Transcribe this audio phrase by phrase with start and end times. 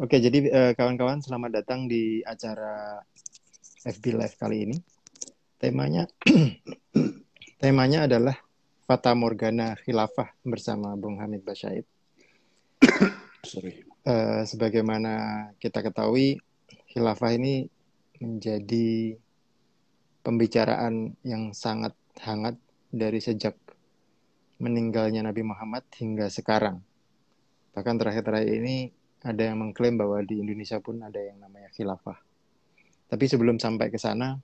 [0.00, 3.04] Oke, jadi eh, kawan-kawan selamat datang di acara
[3.84, 4.76] FB Live kali ini.
[5.60, 6.08] Temanya
[7.60, 8.32] temanya adalah
[8.88, 11.84] Fata Morgana Khilafah bersama Bung Hamid Basyaid.
[13.44, 13.84] Sorry.
[14.08, 16.40] Eh, sebagaimana kita ketahui,
[16.96, 17.68] Khilafah ini
[18.24, 19.20] menjadi
[20.24, 21.92] pembicaraan yang sangat
[22.24, 22.56] hangat
[22.88, 23.52] dari sejak
[24.64, 26.80] meninggalnya Nabi Muhammad hingga sekarang.
[27.76, 32.16] Bahkan terakhir-terakhir ini ada yang mengklaim bahwa di Indonesia pun ada yang namanya khilafah.
[33.10, 34.40] Tapi sebelum sampai ke sana,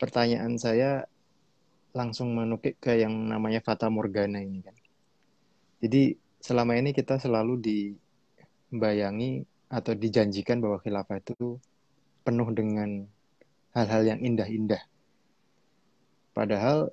[0.00, 1.04] pertanyaan saya
[1.94, 4.74] langsung menukik ke yang namanya Fata Morgana ini kan.
[5.84, 11.60] Jadi selama ini kita selalu dibayangi atau dijanjikan bahwa khilafah itu
[12.24, 13.04] penuh dengan
[13.76, 14.80] hal-hal yang indah-indah.
[16.32, 16.90] Padahal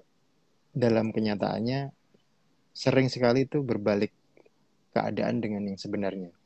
[0.76, 1.94] dalam kenyataannya
[2.76, 4.12] sering sekali itu berbalik
[4.92, 6.41] keadaan dengan yang sebenarnya.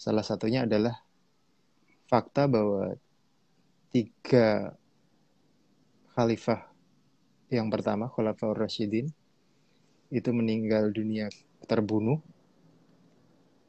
[0.00, 0.96] Salah satunya adalah
[2.08, 2.96] fakta bahwa
[3.92, 4.72] tiga
[6.16, 6.70] khalifah
[7.50, 9.10] yang pertama, Khalifah Rashidin,
[10.08, 11.26] itu meninggal dunia
[11.66, 12.22] terbunuh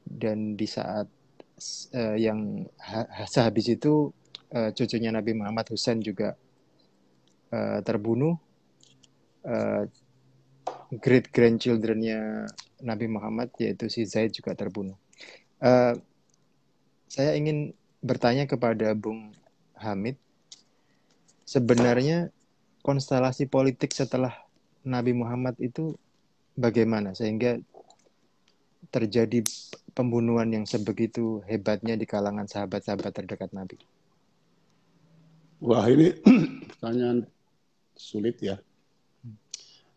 [0.05, 1.09] dan di saat
[1.93, 4.09] uh, yang ha sehabis itu
[4.53, 6.33] uh, cucunya Nabi Muhammad Husain juga
[7.53, 8.37] uh, terbunuh
[9.45, 9.83] uh,
[10.97, 12.49] great grandchildrennya
[12.81, 14.97] Nabi Muhammad yaitu si Zaid juga terbunuh.
[15.61, 15.93] Uh,
[17.11, 19.35] saya ingin bertanya kepada Bung
[19.75, 20.15] Hamid,
[21.43, 22.31] sebenarnya
[22.79, 24.31] konstelasi politik setelah
[24.87, 25.99] Nabi Muhammad itu
[26.55, 27.59] bagaimana sehingga
[28.95, 29.43] terjadi
[29.91, 33.75] pembunuhan yang sebegitu hebatnya di kalangan sahabat-sahabat terdekat Nabi?
[35.59, 36.15] Wah ini
[36.71, 37.27] pertanyaan
[37.91, 38.55] sulit ya.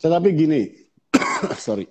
[0.03, 0.83] Tetapi gini,
[1.62, 1.87] sorry.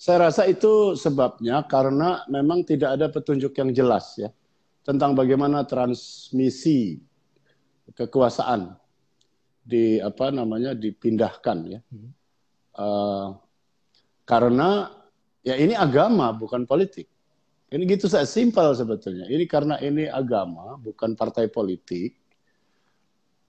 [0.00, 4.32] Saya rasa itu sebabnya karena memang tidak ada petunjuk yang jelas ya
[4.80, 6.96] tentang bagaimana transmisi
[7.92, 8.80] kekuasaan
[9.60, 11.80] di apa namanya dipindahkan ya.
[12.80, 13.36] Uh,
[14.24, 14.88] karena
[15.44, 17.04] ya ini agama bukan politik.
[17.68, 19.28] Ini gitu saya simpel sebetulnya.
[19.28, 22.16] Ini karena ini agama bukan partai politik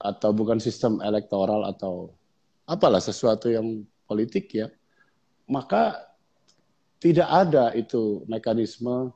[0.03, 2.11] atau bukan sistem elektoral atau
[2.67, 4.67] apalah sesuatu yang politik ya,
[5.47, 6.10] maka
[7.01, 9.09] tidak ada itu mekanisme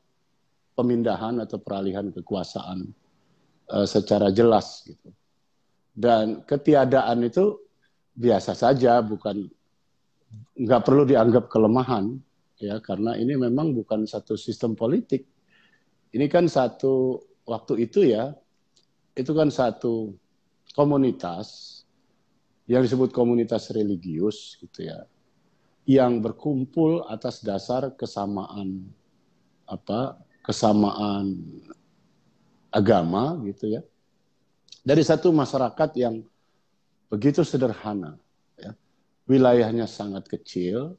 [0.73, 2.90] pemindahan atau peralihan kekuasaan
[3.69, 5.13] uh, secara jelas gitu.
[5.96, 7.62] Dan ketiadaan itu
[8.18, 9.47] biasa saja, bukan
[10.57, 12.19] nggak perlu dianggap kelemahan
[12.59, 15.23] ya karena ini memang bukan satu sistem politik.
[16.12, 18.34] Ini kan satu waktu itu ya,
[19.13, 20.17] itu kan satu
[20.73, 21.79] komunitas
[22.66, 25.06] yang disebut komunitas religius gitu ya
[25.85, 28.90] yang berkumpul atas dasar kesamaan
[29.69, 31.38] apa kesamaan
[32.73, 33.81] agama gitu ya.
[34.85, 36.22] Dari satu masyarakat yang
[37.09, 38.18] begitu sederhana
[38.57, 38.73] ya.
[39.25, 40.94] Wilayahnya sangat kecil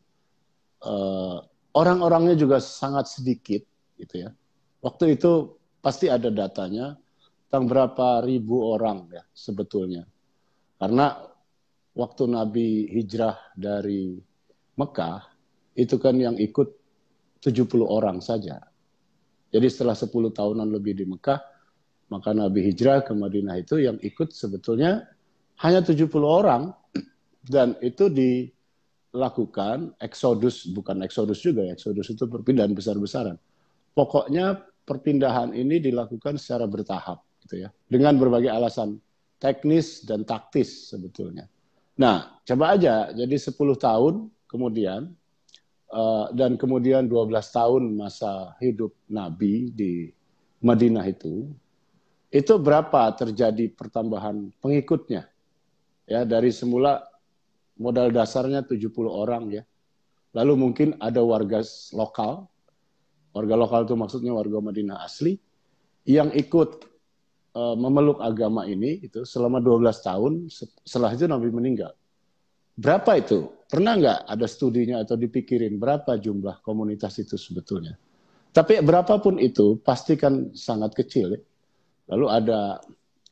[0.83, 1.39] uh,
[1.75, 3.63] orang-orangnya juga sangat sedikit
[3.99, 4.31] gitu ya.
[4.83, 6.99] Waktu itu pasti ada datanya
[7.47, 10.07] tentang berapa ribu orang ya sebetulnya.
[10.79, 11.15] Karena
[11.95, 14.19] waktu Nabi hijrah dari
[14.77, 15.25] Mekah,
[15.77, 16.69] itu kan yang ikut
[17.41, 18.61] 70 orang saja.
[19.53, 21.41] Jadi setelah 10 tahunan lebih di Mekah,
[22.13, 25.07] maka Nabi hijrah ke Madinah itu yang ikut sebetulnya
[25.65, 26.71] hanya 70 orang
[27.53, 33.37] dan itu dilakukan eksodus bukan eksodus juga eksodus itu perpindahan besar-besaran.
[33.97, 39.01] Pokoknya perpindahan ini dilakukan secara bertahap gitu ya dengan berbagai alasan
[39.41, 41.49] teknis dan taktis sebetulnya.
[41.97, 44.15] Nah, coba aja jadi 10 tahun
[44.47, 45.15] kemudian
[45.93, 50.11] uh, dan kemudian 12 tahun masa hidup Nabi di
[50.63, 51.51] Madinah itu
[52.31, 55.31] itu berapa terjadi pertambahan pengikutnya?
[56.07, 57.07] Ya, dari semula
[57.79, 59.63] modal dasarnya 70 orang ya.
[60.37, 61.65] Lalu mungkin ada warga
[61.97, 62.45] lokal.
[63.33, 65.37] Warga lokal itu maksudnya warga Madinah asli
[66.07, 66.87] yang ikut
[67.53, 70.33] uh, memeluk agama ini itu selama 12 tahun
[70.87, 71.93] setelah itu Nabi meninggal.
[72.77, 73.49] Berapa itu?
[73.67, 77.97] Pernah nggak ada studinya atau dipikirin berapa jumlah komunitas itu sebetulnya?
[78.53, 81.35] Tapi berapapun itu pasti kan sangat kecil.
[81.35, 81.41] Ya.
[82.15, 82.79] Lalu ada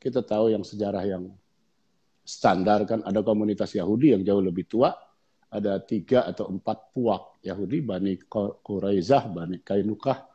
[0.01, 1.29] kita tahu yang sejarah yang
[2.25, 4.91] standar kan ada komunitas Yahudi yang jauh lebih tua,
[5.49, 8.17] ada tiga atau empat puak Yahudi, Bani
[8.65, 10.25] Quraizah, Bani Kainukah,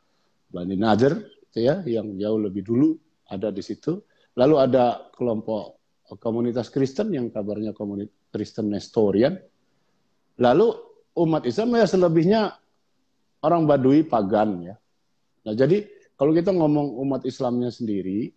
[0.47, 1.19] Bani Nadir,
[1.51, 2.95] ya, yang jauh lebih dulu
[3.27, 4.01] ada di situ.
[4.39, 5.77] Lalu ada kelompok
[6.19, 9.37] komunitas Kristen yang kabarnya komunitas Kristen Nestorian.
[10.39, 10.73] Lalu
[11.19, 12.41] umat Islam ya selebihnya
[13.43, 14.75] orang Badui pagan ya.
[15.45, 15.85] Nah, jadi
[16.15, 18.31] kalau kita ngomong umat Islamnya sendiri,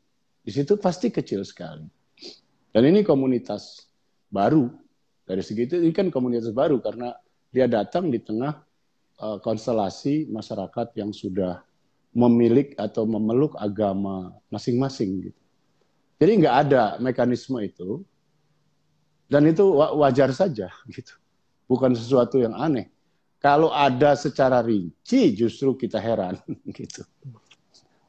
[0.45, 1.87] di situ pasti kecil sekali.
[2.75, 3.87] Dan ini komunitas
[4.29, 4.73] baru.
[5.25, 7.17] Dari segi itu, ini kan komunitas baru karena
[7.55, 8.61] dia datang di tengah
[9.23, 11.63] uh, konstelasi masyarakat yang sudah
[12.15, 15.41] memilik atau memeluk agama masing-masing gitu.
[16.19, 18.07] Jadi nggak ada mekanisme itu
[19.35, 21.19] dan itu wajar saja gitu.
[21.67, 22.87] Bukan sesuatu yang aneh.
[23.43, 26.39] Kalau ada secara rinci justru kita heran
[26.79, 27.03] gitu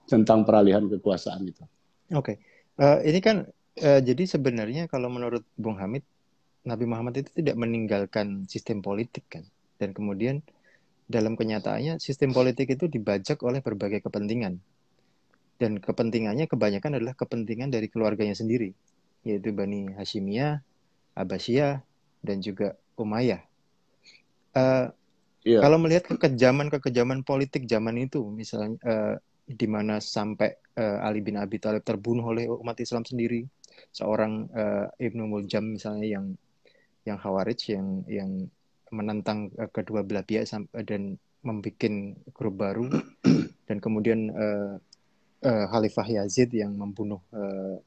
[0.05, 1.65] tentang peralihan kekuasaan itu.
[2.13, 2.37] Oke, okay.
[2.77, 3.49] uh, eh, ini kan
[3.81, 6.05] uh, jadi sebenarnya kalau menurut Bung Hamid,
[6.61, 9.41] Nabi Muhammad itu tidak meninggalkan sistem politik kan,
[9.81, 10.45] dan kemudian
[11.09, 14.61] dalam kenyataannya sistem politik itu dibajak oleh berbagai kepentingan,
[15.57, 18.77] dan kepentingannya kebanyakan adalah kepentingan dari keluarganya sendiri,
[19.25, 20.61] yaitu Bani Hashimiyah,
[21.15, 21.81] Abbasiyah,
[22.21, 23.41] dan juga Umayyah.
[24.55, 24.91] Uh,
[25.43, 25.59] yeah.
[25.63, 29.15] Kalau melihat kekejaman-kekejaman politik zaman itu, misalnya uh,
[29.45, 33.45] di mana sampai uh, Ali bin Abi Thalib terbunuh oleh umat Islam sendiri
[33.93, 36.25] seorang uh, Ibnu Muljam misalnya yang
[37.05, 38.31] yang Khawarij yang yang
[38.89, 40.49] menentang uh, kedua belah pihak
[40.89, 41.85] dan membuat
[42.33, 42.89] grup baru
[43.69, 44.81] dan kemudian uh,
[45.45, 47.77] uh, Khalifah Yazid yang membunuh uh,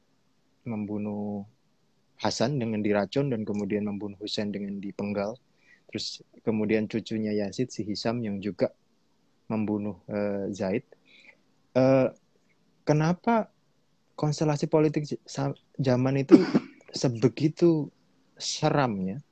[0.63, 1.43] membunuh
[2.19, 5.39] Hasan dengan diracun dan kemudian membunuh Husain dengan dipenggal.
[5.89, 8.75] Terus kemudian cucunya Yazid si Hisam yang juga
[9.47, 10.83] membunuh uh, Zaid.
[11.73, 12.11] Uh,
[12.83, 13.49] kenapa
[14.19, 15.07] konstelasi politik
[15.79, 16.37] zaman itu
[16.91, 17.87] sebegitu
[18.35, 19.23] seramnya?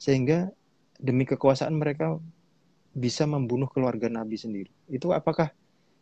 [0.00, 0.48] Sehingga
[0.96, 2.18] demi kekuasaan mereka
[2.96, 4.72] bisa membunuh keluarga Nabi sendiri.
[4.90, 5.54] Itu apakah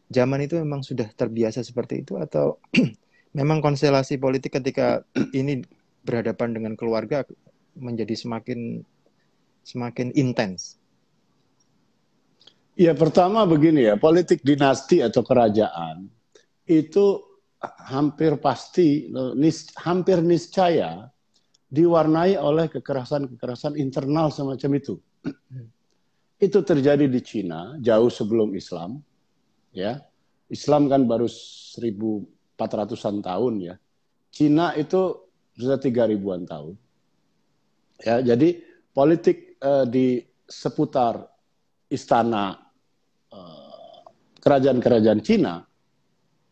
[0.08, 2.56] zaman itu memang sudah terbiasa seperti itu atau
[3.38, 5.04] memang konstelasi politik ketika
[5.36, 5.60] ini
[6.02, 7.24] berhadapan dengan keluarga
[7.78, 8.82] menjadi semakin
[9.62, 10.78] semakin intens?
[12.78, 16.06] Ya pertama begini ya, politik dinasti atau kerajaan
[16.70, 17.26] itu
[17.90, 21.10] hampir pasti, nis, hampir niscaya
[21.68, 24.94] diwarnai oleh kekerasan-kekerasan internal semacam itu.
[26.46, 29.02] itu terjadi di Cina jauh sebelum Islam,
[29.74, 29.98] ya.
[30.48, 33.74] Islam kan baru 1400-an tahun ya.
[34.32, 35.27] Cina itu
[35.58, 36.74] sudah 3000-an tahun.
[37.98, 38.62] Ya, jadi
[38.94, 41.26] politik uh, di seputar
[41.90, 42.68] istana
[44.48, 45.60] kerajaan-kerajaan Cina,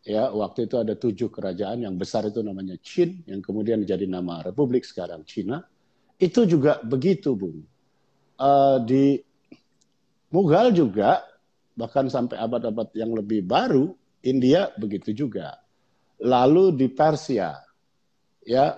[0.05, 4.45] ya waktu itu ada tujuh kerajaan yang besar itu namanya Qin, yang kemudian jadi nama
[4.45, 5.63] Republik sekarang Cina.
[6.21, 7.65] Itu juga begitu, Bung.
[8.37, 9.17] Uh, di
[10.29, 11.25] Mughal juga,
[11.73, 15.57] bahkan sampai abad-abad yang lebih baru, India begitu juga.
[16.21, 17.53] Lalu di Persia,
[18.45, 18.77] ya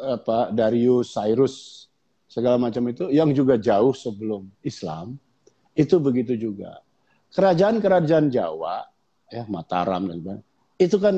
[0.00, 1.86] apa Darius, Cyrus,
[2.26, 5.16] segala macam itu, yang juga jauh sebelum Islam,
[5.78, 6.82] itu begitu juga
[7.32, 8.88] kerajaan-kerajaan Jawa
[9.28, 10.46] ya Mataram dan sebagainya
[10.78, 11.16] itu kan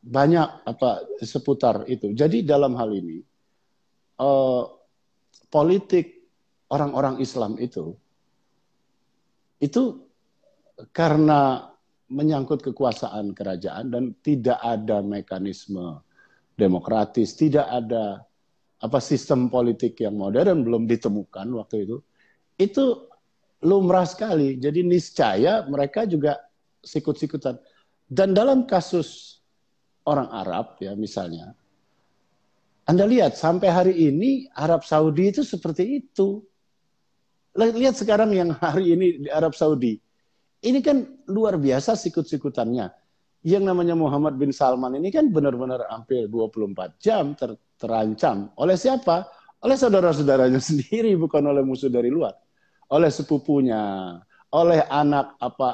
[0.00, 2.12] banyak apa seputar itu.
[2.16, 3.20] Jadi dalam hal ini
[4.20, 4.64] uh,
[5.52, 6.24] politik
[6.70, 7.96] orang-orang Islam itu
[9.60, 10.00] itu
[10.96, 11.68] karena
[12.10, 16.00] menyangkut kekuasaan kerajaan dan tidak ada mekanisme
[16.60, 18.20] demokratis, tidak ada
[18.80, 21.96] apa sistem politik yang modern belum ditemukan waktu itu.
[22.60, 23.08] Itu
[23.64, 24.56] lumrah sekali.
[24.60, 26.40] Jadi niscaya mereka juga
[26.84, 27.60] sikut-sikutan.
[28.04, 29.40] Dan dalam kasus
[30.04, 31.52] orang Arab ya misalnya,
[32.88, 36.42] Anda lihat sampai hari ini Arab Saudi itu seperti itu.
[37.54, 40.00] Lihat sekarang yang hari ini di Arab Saudi.
[40.60, 42.99] Ini kan luar biasa sikut-sikutannya.
[43.40, 48.52] Yang namanya Muhammad bin Salman ini kan benar-benar hampir 24 jam ter terancam.
[48.60, 49.24] Oleh siapa?
[49.64, 52.36] Oleh saudara-saudaranya sendiri, bukan oleh musuh dari luar
[52.90, 54.14] oleh sepupunya,
[54.50, 55.68] oleh anak apa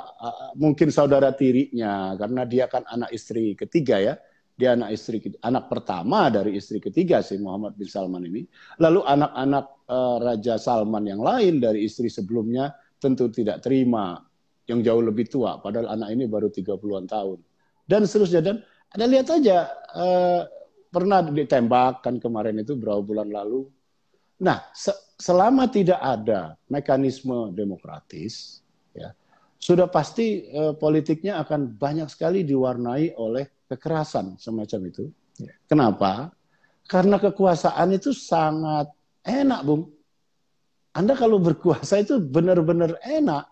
[0.61, 4.15] mungkin saudara tirinya karena dia kan anak istri ketiga ya.
[4.57, 8.49] Dia anak istri anak pertama dari istri ketiga si Muhammad bin Salman ini.
[8.81, 14.17] Lalu anak-anak uh, Raja Salman yang lain dari istri sebelumnya tentu tidak terima
[14.65, 17.39] yang jauh lebih tua padahal anak ini baru 30-an tahun.
[17.87, 18.57] Dan seterusnya dan
[18.91, 20.43] Anda lihat aja uh,
[20.91, 23.71] pernah ditembak kan kemarin itu berapa bulan lalu.
[24.37, 24.69] Nah,
[25.17, 28.61] selama tidak ada mekanisme demokratis,
[28.93, 29.17] ya,
[29.57, 35.05] sudah pasti eh, politiknya akan banyak sekali diwarnai oleh kekerasan semacam itu.
[35.41, 35.57] Ya.
[35.65, 36.29] Kenapa?
[36.85, 38.93] Karena kekuasaan itu sangat
[39.25, 39.89] enak, Bung.
[40.93, 43.49] Anda kalau berkuasa itu benar-benar enak.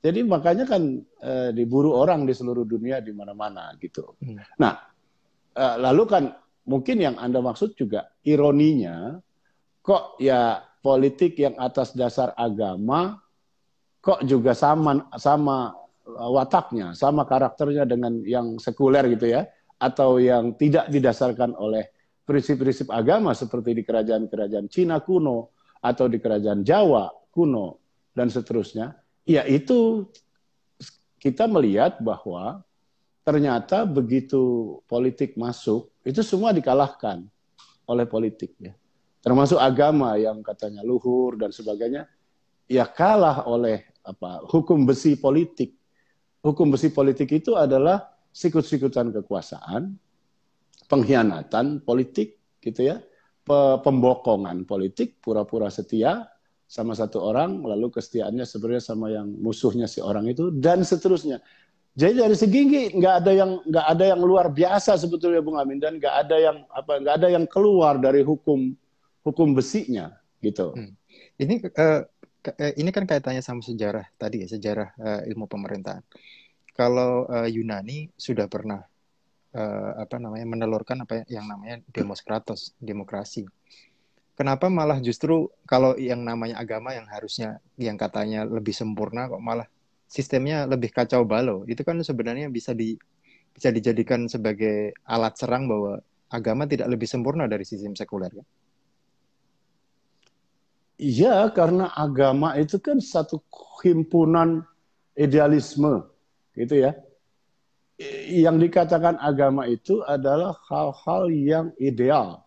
[0.00, 4.14] Jadi makanya kan eh, diburu orang di seluruh dunia di mana-mana gitu.
[4.22, 4.38] Hmm.
[4.60, 4.74] Nah,
[5.56, 6.24] eh, lalu kan
[6.66, 9.18] mungkin yang Anda maksud juga ironinya
[9.82, 13.22] kok ya politik yang atas dasar agama
[14.02, 15.74] kok juga sama sama
[16.06, 19.50] wataknya, sama karakternya dengan yang sekuler gitu ya,
[19.82, 21.90] atau yang tidak didasarkan oleh
[22.22, 25.50] prinsip-prinsip agama seperti di kerajaan-kerajaan Cina kuno
[25.82, 27.82] atau di kerajaan Jawa kuno
[28.14, 28.94] dan seterusnya,
[29.26, 30.06] ya itu
[31.18, 32.62] kita melihat bahwa
[33.26, 37.26] ternyata begitu politik masuk itu semua dikalahkan
[37.90, 38.72] oleh politik ya.
[39.18, 42.06] Termasuk agama yang katanya luhur dan sebagainya
[42.70, 45.74] ya kalah oleh apa hukum besi politik.
[46.46, 49.98] Hukum besi politik itu adalah sikut-sikutan kekuasaan,
[50.86, 53.02] pengkhianatan politik gitu ya,
[53.82, 56.22] pembokongan politik, pura-pura setia
[56.66, 61.38] sama satu orang, lalu kesetiaannya sebenarnya sama yang musuhnya si orang itu dan seterusnya.
[61.96, 62.60] Jadi dari segi
[62.92, 66.56] nggak ada yang nggak ada yang luar biasa sebetulnya Bung Amin dan nggak ada yang
[66.68, 68.76] apa nggak ada yang keluar dari hukum
[69.24, 70.12] hukum besinya
[70.44, 70.76] gitu.
[70.76, 70.92] Hmm.
[71.40, 72.02] Ini uh,
[72.76, 76.04] ini kan kaitannya sama sejarah tadi ya sejarah uh, ilmu pemerintahan.
[76.76, 78.84] Kalau uh, Yunani sudah pernah
[79.56, 83.48] uh, apa namanya menelurkan apa yang namanya demokratos demokrasi.
[84.36, 89.64] Kenapa malah justru kalau yang namanya agama yang harusnya yang katanya lebih sempurna kok malah
[90.04, 93.00] sistemnya lebih kacau balau itu kan sebenarnya bisa di
[93.56, 98.46] bisa dijadikan sebagai alat serang bahwa agama tidak lebih sempurna dari sistem sekuler kan?
[100.96, 103.44] Iya, karena agama itu kan satu
[103.84, 104.64] himpunan
[105.12, 106.08] idealisme,
[106.56, 106.96] gitu ya.
[108.32, 112.45] Yang dikatakan agama itu adalah hal-hal yang ideal.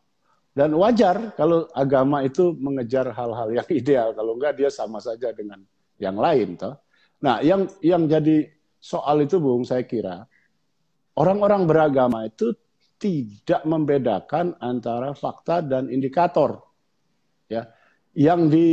[0.60, 4.12] Dan wajar kalau agama itu mengejar hal-hal yang ideal.
[4.12, 5.64] Kalau enggak dia sama saja dengan
[5.96, 6.60] yang lain.
[6.60, 6.76] Toh.
[7.24, 8.44] Nah, yang yang jadi
[8.76, 10.28] soal itu, Bung, saya kira
[11.16, 12.52] orang-orang beragama itu
[13.00, 16.60] tidak membedakan antara fakta dan indikator.
[17.48, 17.72] Ya.
[18.12, 18.68] Yang di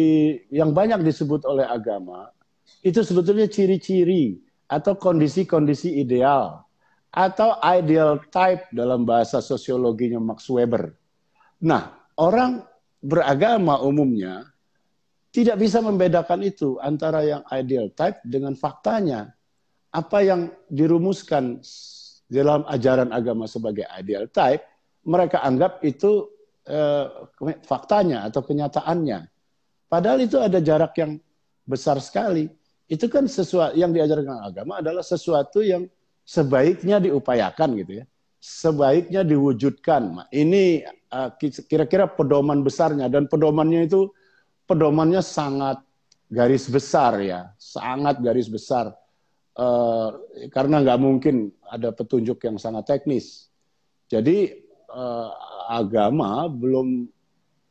[0.50, 2.34] yang banyak disebut oleh agama
[2.82, 6.66] itu sebetulnya ciri-ciri atau kondisi-kondisi ideal
[7.14, 11.05] atau ideal type dalam bahasa sosiologinya Max Weber.
[11.64, 12.60] Nah, orang
[13.00, 14.44] beragama umumnya
[15.32, 19.32] tidak bisa membedakan itu antara yang ideal type dengan faktanya.
[19.92, 21.60] Apa yang dirumuskan
[22.28, 24.64] dalam ajaran agama sebagai ideal type,
[25.08, 26.28] mereka anggap itu
[26.68, 27.06] eh,
[27.64, 29.28] faktanya atau kenyataannya.
[29.86, 31.16] Padahal itu ada jarak yang
[31.64, 32.50] besar sekali.
[32.86, 35.86] Itu kan sesuatu yang diajarkan agama adalah sesuatu yang
[36.26, 38.04] sebaiknya diupayakan gitu ya.
[38.38, 40.30] Sebaiknya diwujudkan.
[40.30, 41.30] Ini eh,
[41.66, 44.12] kira-kira pedoman besarnya dan pedomannya itu
[44.66, 45.80] pedomannya sangat
[46.26, 48.92] garis besar ya, sangat garis besar.
[49.56, 50.12] Uh,
[50.52, 53.48] karena nggak mungkin ada petunjuk yang sangat teknis.
[54.04, 54.52] Jadi
[54.92, 55.32] uh,
[55.72, 57.08] agama belum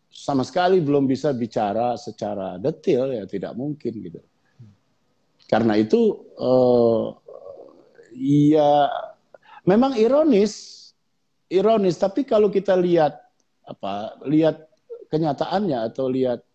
[0.10, 4.18] sama sekali belum bisa bicara secara detail ya tidak mungkin gitu.
[5.46, 7.14] Karena itu uh,
[8.18, 8.90] ya
[9.66, 10.88] memang ironis,
[11.52, 12.00] ironis.
[12.00, 13.18] Tapi kalau kita lihat
[13.66, 14.70] apa lihat
[15.10, 16.46] kenyataannya atau lihat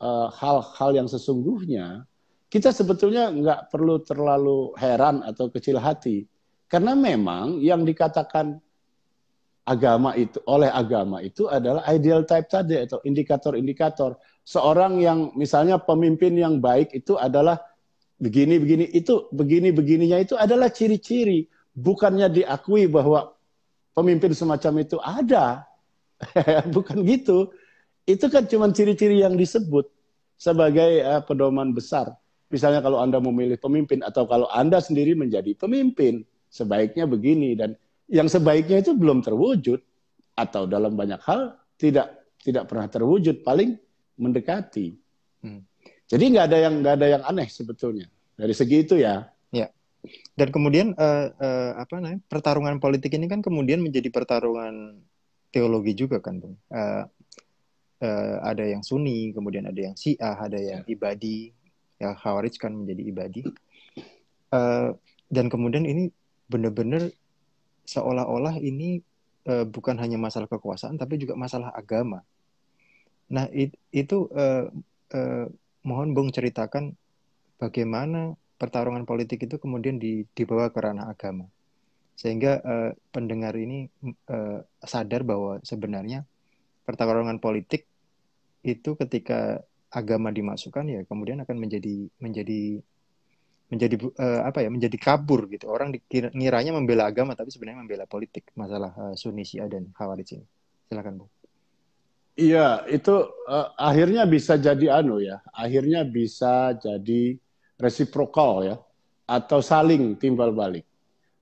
[0.00, 2.08] Eh, hal-hal uh, yang sesungguhnya,
[2.48, 6.24] kita sebetulnya nggak perlu terlalu heran atau kecil hati.
[6.72, 8.56] Karena memang yang dikatakan
[9.68, 14.16] agama itu oleh agama itu adalah ideal type tadi atau indikator-indikator.
[14.40, 17.60] Seorang yang misalnya pemimpin yang baik itu adalah
[18.16, 21.44] begini begini itu begini begininya itu adalah ciri-ciri
[21.80, 23.32] bukannya diakui bahwa
[23.96, 25.64] pemimpin semacam itu ada.
[26.76, 27.48] Bukan gitu
[28.08, 29.86] itu kan cuma ciri-ciri yang disebut
[30.34, 32.10] sebagai uh, pedoman besar.
[32.50, 37.78] Misalnya kalau Anda memilih pemimpin atau kalau Anda sendiri menjadi pemimpin, sebaiknya begini dan
[38.10, 39.78] yang sebaiknya itu belum terwujud
[40.34, 43.78] atau dalam banyak hal tidak tidak pernah terwujud, paling
[44.18, 44.96] mendekati.
[45.44, 45.62] Hmm.
[46.10, 49.28] Jadi nggak ada yang nggak ada yang aneh sebetulnya dari segi itu ya.
[50.34, 54.96] Dan kemudian uh, uh, apa namanya pertarungan politik ini kan kemudian menjadi pertarungan
[55.52, 56.56] teologi juga kan, bung.
[56.72, 57.04] Uh,
[58.00, 60.88] uh, ada yang Sunni, kemudian ada yang Syiah, ada yang ya.
[60.88, 61.52] ibadi,
[62.00, 63.42] ya Khawarij kan menjadi ibadi.
[64.50, 64.96] Uh,
[65.30, 66.10] dan kemudian ini
[66.50, 67.12] benar-benar
[67.86, 69.04] seolah-olah ini
[69.46, 72.24] uh, bukan hanya masalah kekuasaan, tapi juga masalah agama.
[73.30, 74.66] Nah it, itu uh,
[75.14, 75.46] uh,
[75.86, 76.98] mohon Bung ceritakan
[77.62, 81.48] bagaimana pertarungan politik itu kemudian di, dibawa ke ranah agama,
[82.12, 83.88] sehingga uh, pendengar ini
[84.28, 86.28] uh, sadar bahwa sebenarnya
[86.84, 87.88] pertarungan politik
[88.60, 92.84] itu ketika agama dimasukkan ya kemudian akan menjadi menjadi
[93.72, 95.70] menjadi uh, apa ya menjadi kabur gitu.
[95.70, 100.36] Orang dikira, ngiranya membela agama tapi sebenarnya membela politik masalah uh, Sunni Syiah dan Khawarij
[100.36, 100.46] ini.
[100.90, 101.26] Silakan bu.
[102.36, 103.14] Iya itu
[103.48, 107.40] uh, akhirnya bisa jadi anu ya akhirnya bisa jadi
[107.80, 108.76] resiprokal ya
[109.26, 110.84] atau saling timbal balik.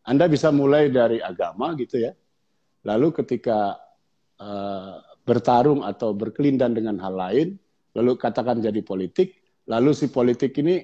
[0.08, 2.16] Anda bisa mulai dari agama gitu ya.
[2.86, 3.76] Lalu ketika
[4.40, 7.48] uh, bertarung atau berkelindan dengan hal lain,
[7.92, 9.36] lalu katakan jadi politik,
[9.68, 10.80] lalu si politik ini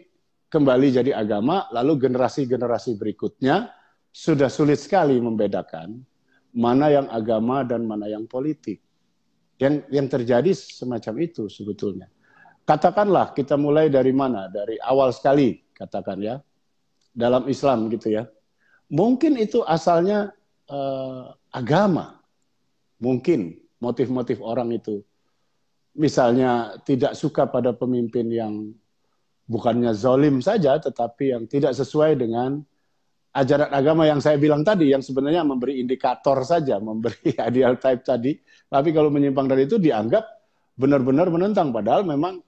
[0.52, 3.72] kembali jadi agama, lalu generasi-generasi berikutnya
[4.12, 6.04] sudah sulit sekali membedakan
[6.54, 8.78] mana yang agama dan mana yang politik.
[9.58, 12.10] Yang yang terjadi semacam itu sebetulnya.
[12.64, 14.48] Katakanlah kita mulai dari mana?
[14.48, 16.40] Dari awal sekali, katakan ya.
[17.12, 18.24] Dalam Islam gitu ya.
[18.88, 20.32] Mungkin itu asalnya
[20.72, 22.24] uh, agama.
[22.98, 25.04] Mungkin motif-motif orang itu.
[25.94, 28.72] Misalnya tidak suka pada pemimpin yang
[29.44, 32.64] bukannya zolim saja, tetapi yang tidak sesuai dengan
[33.34, 38.38] ajaran agama yang saya bilang tadi, yang sebenarnya memberi indikator saja, memberi ideal type tadi,
[38.70, 40.24] tapi kalau menyimpang dari itu dianggap
[40.74, 42.40] benar-benar menentang, padahal memang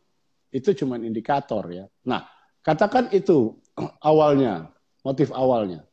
[0.50, 1.85] itu cuma indikator ya.
[2.07, 2.26] Nah,
[2.62, 3.59] katakan itu
[4.11, 4.71] awalnya,
[5.03, 5.87] motif awalnya.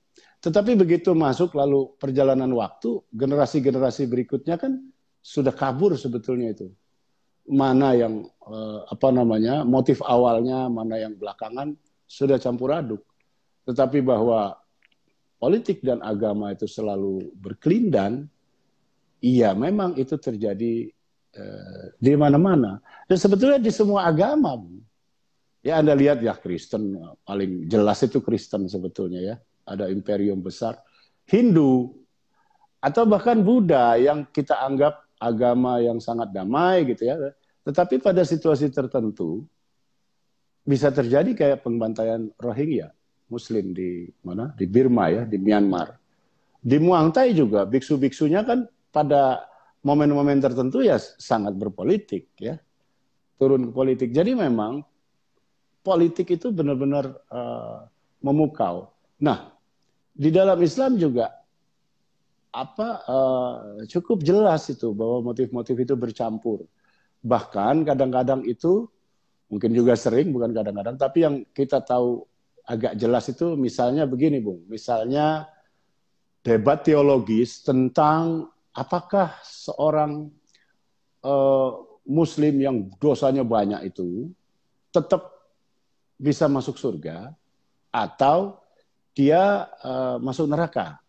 [0.43, 4.75] Tetapi begitu masuk lalu perjalanan waktu, generasi-generasi berikutnya kan
[5.23, 6.67] sudah kabur sebetulnya itu.
[7.47, 13.01] Mana yang eh, apa namanya motif awalnya, mana yang belakangan sudah campur aduk.
[13.63, 14.59] Tetapi bahwa
[15.39, 18.27] politik dan agama itu selalu berkelindan,
[19.23, 20.91] iya memang itu terjadi
[21.97, 22.77] di mana-mana.
[23.09, 24.61] Dan sebetulnya di semua agama.
[25.63, 29.35] Ya Anda lihat ya Kristen paling jelas itu Kristen sebetulnya ya.
[29.63, 30.77] Ada imperium besar.
[31.23, 31.95] Hindu
[32.83, 37.15] atau bahkan Buddha yang kita anggap agama yang sangat damai gitu ya.
[37.63, 39.47] Tetapi pada situasi tertentu
[40.67, 42.91] bisa terjadi kayak pembantaian Rohingya
[43.31, 44.51] Muslim di mana?
[44.51, 45.95] Di Burma ya, di Myanmar.
[46.59, 49.47] Di Muang Thai juga biksu-biksunya kan pada
[49.83, 52.57] momen-momen tertentu ya sangat berpolitik ya.
[53.37, 54.09] Turun ke politik.
[54.15, 54.81] Jadi memang
[55.83, 57.83] politik itu benar-benar uh,
[58.23, 58.95] memukau.
[59.19, 59.51] Nah,
[60.15, 61.43] di dalam Islam juga
[62.53, 63.55] apa uh,
[63.89, 66.63] cukup jelas itu bahwa motif-motif itu bercampur.
[67.19, 68.87] Bahkan kadang-kadang itu
[69.51, 72.25] mungkin juga sering bukan kadang-kadang tapi yang kita tahu
[72.63, 75.51] agak jelas itu misalnya begini Bung, misalnya
[76.41, 80.33] debat teologis tentang apakah seorang
[81.21, 81.71] uh,
[82.03, 84.27] muslim yang dosanya banyak itu
[84.91, 85.31] tetap
[86.19, 87.31] bisa masuk surga
[87.93, 88.59] atau
[89.13, 90.99] dia uh, masuk neraka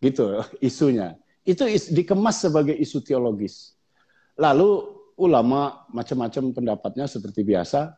[0.00, 1.16] gitu isunya.
[1.44, 3.76] Itu is, dikemas sebagai isu teologis.
[4.36, 7.92] Lalu ulama macam-macam pendapatnya seperti biasa.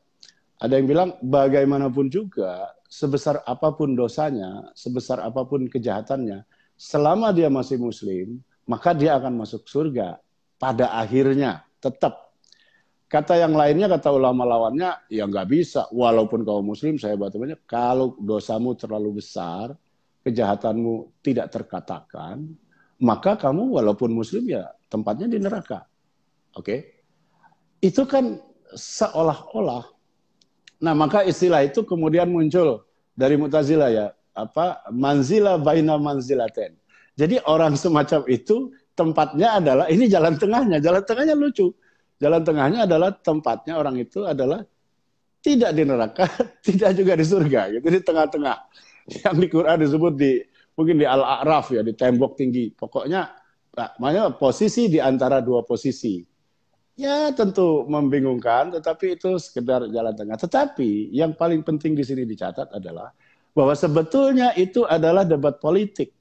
[0.63, 6.47] Ada yang bilang bagaimanapun juga sebesar apa pun dosanya, sebesar apa pun kejahatannya,
[6.79, 10.19] selama dia masih muslim, maka dia akan masuk surga
[10.59, 12.31] pada akhirnya tetap.
[13.11, 15.85] Kata yang lainnya, kata ulama lawannya, ya nggak bisa.
[15.93, 19.77] Walaupun kau muslim, saya banyak, kalau dosamu terlalu besar,
[20.25, 22.49] kejahatanmu tidak terkatakan,
[23.05, 25.85] maka kamu walaupun muslim ya tempatnya di neraka.
[26.57, 26.65] Oke.
[26.65, 26.81] Okay?
[27.85, 28.41] Itu kan
[28.73, 29.93] seolah-olah
[30.83, 32.83] Nah, maka istilah itu kemudian muncul
[33.15, 34.83] dari Mu'tazilah ya, apa?
[34.91, 36.75] Manzila baina manzilaten.
[37.13, 40.81] Jadi orang semacam itu tempatnya adalah ini jalan tengahnya.
[40.81, 41.73] Jalan tengahnya lucu.
[42.23, 44.63] Jalan tengahnya adalah tempatnya orang itu adalah
[45.43, 46.25] tidak di neraka,
[46.67, 48.57] tidak juga di surga gitu di tengah-tengah
[49.27, 50.39] yang di Quran disebut di
[50.79, 52.71] mungkin di Al-A'raf ya di tembok tinggi.
[52.71, 53.27] Pokoknya
[53.99, 56.23] makanya posisi di antara dua posisi.
[56.93, 60.37] Ya tentu membingungkan, tetapi itu sekedar jalan tengah.
[60.37, 63.11] Tetapi yang paling penting di sini dicatat adalah
[63.57, 66.13] bahwa sebetulnya itu adalah debat politik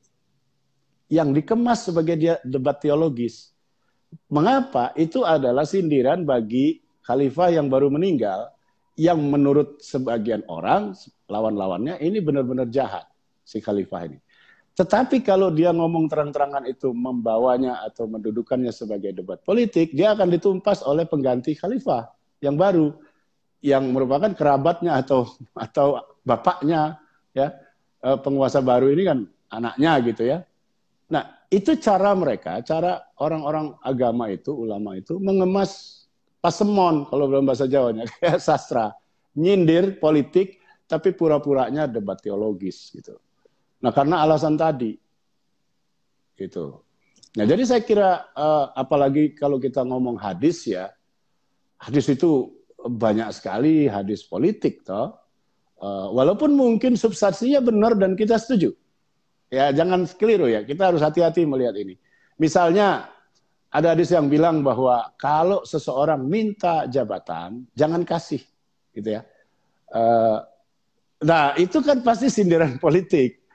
[1.11, 3.51] yang dikemas sebagai dia debat teologis.
[4.31, 4.95] Mengapa?
[4.95, 8.47] Itu adalah sindiran bagi khalifah yang baru meninggal
[8.95, 10.95] yang menurut sebagian orang
[11.27, 13.07] lawan-lawannya ini benar-benar jahat
[13.43, 14.19] si khalifah ini.
[14.71, 20.79] Tetapi kalau dia ngomong terang-terangan itu membawanya atau mendudukannya sebagai debat politik, dia akan ditumpas
[20.87, 22.07] oleh pengganti khalifah
[22.39, 22.95] yang baru
[23.59, 26.97] yang merupakan kerabatnya atau atau bapaknya
[27.35, 27.51] ya
[27.99, 29.19] eh, penguasa baru ini kan
[29.51, 30.47] anaknya gitu ya.
[31.11, 36.03] Nah, itu cara mereka, cara orang-orang agama itu, ulama itu mengemas
[36.39, 38.95] pasemon kalau dalam bahasa Jawanya kayak sastra,
[39.35, 43.19] nyindir politik tapi pura-puranya debat teologis gitu.
[43.83, 44.95] Nah, karena alasan tadi
[46.39, 46.79] gitu.
[47.35, 50.91] Nah, jadi saya kira uh, apalagi kalau kita ngomong hadis ya,
[51.79, 55.15] hadis itu banyak sekali hadis politik toh.
[55.81, 58.75] Uh, walaupun mungkin substansinya benar dan kita setuju.
[59.51, 60.63] Ya, jangan keliru ya.
[60.63, 61.99] Kita harus hati-hati melihat ini.
[62.39, 63.11] Misalnya
[63.67, 68.41] ada hadis yang bilang bahwa kalau seseorang minta jabatan, jangan kasih,
[68.95, 69.21] gitu ya.
[69.91, 70.39] Uh,
[71.21, 73.45] Nah, itu kan pasti sindiran politik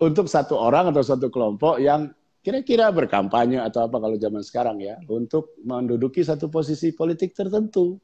[0.00, 2.08] untuk satu orang atau satu kelompok yang
[2.40, 8.00] kira-kira berkampanye atau apa kalau zaman sekarang ya untuk menduduki satu posisi politik tertentu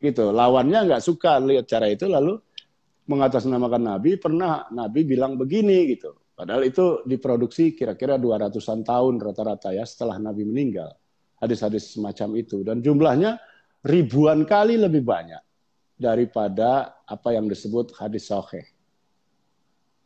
[0.00, 2.40] gitu lawannya nggak suka lihat cara itu lalu
[3.04, 9.82] mengatasnamakan Nabi pernah Nabi bilang begini gitu padahal itu diproduksi kira-kira 200-an tahun rata-rata ya
[9.88, 10.92] setelah Nabi meninggal
[11.40, 13.40] hadis-hadis semacam itu dan jumlahnya
[13.86, 15.40] ribuan kali lebih banyak
[15.96, 18.66] daripada apa yang disebut hadis sahih.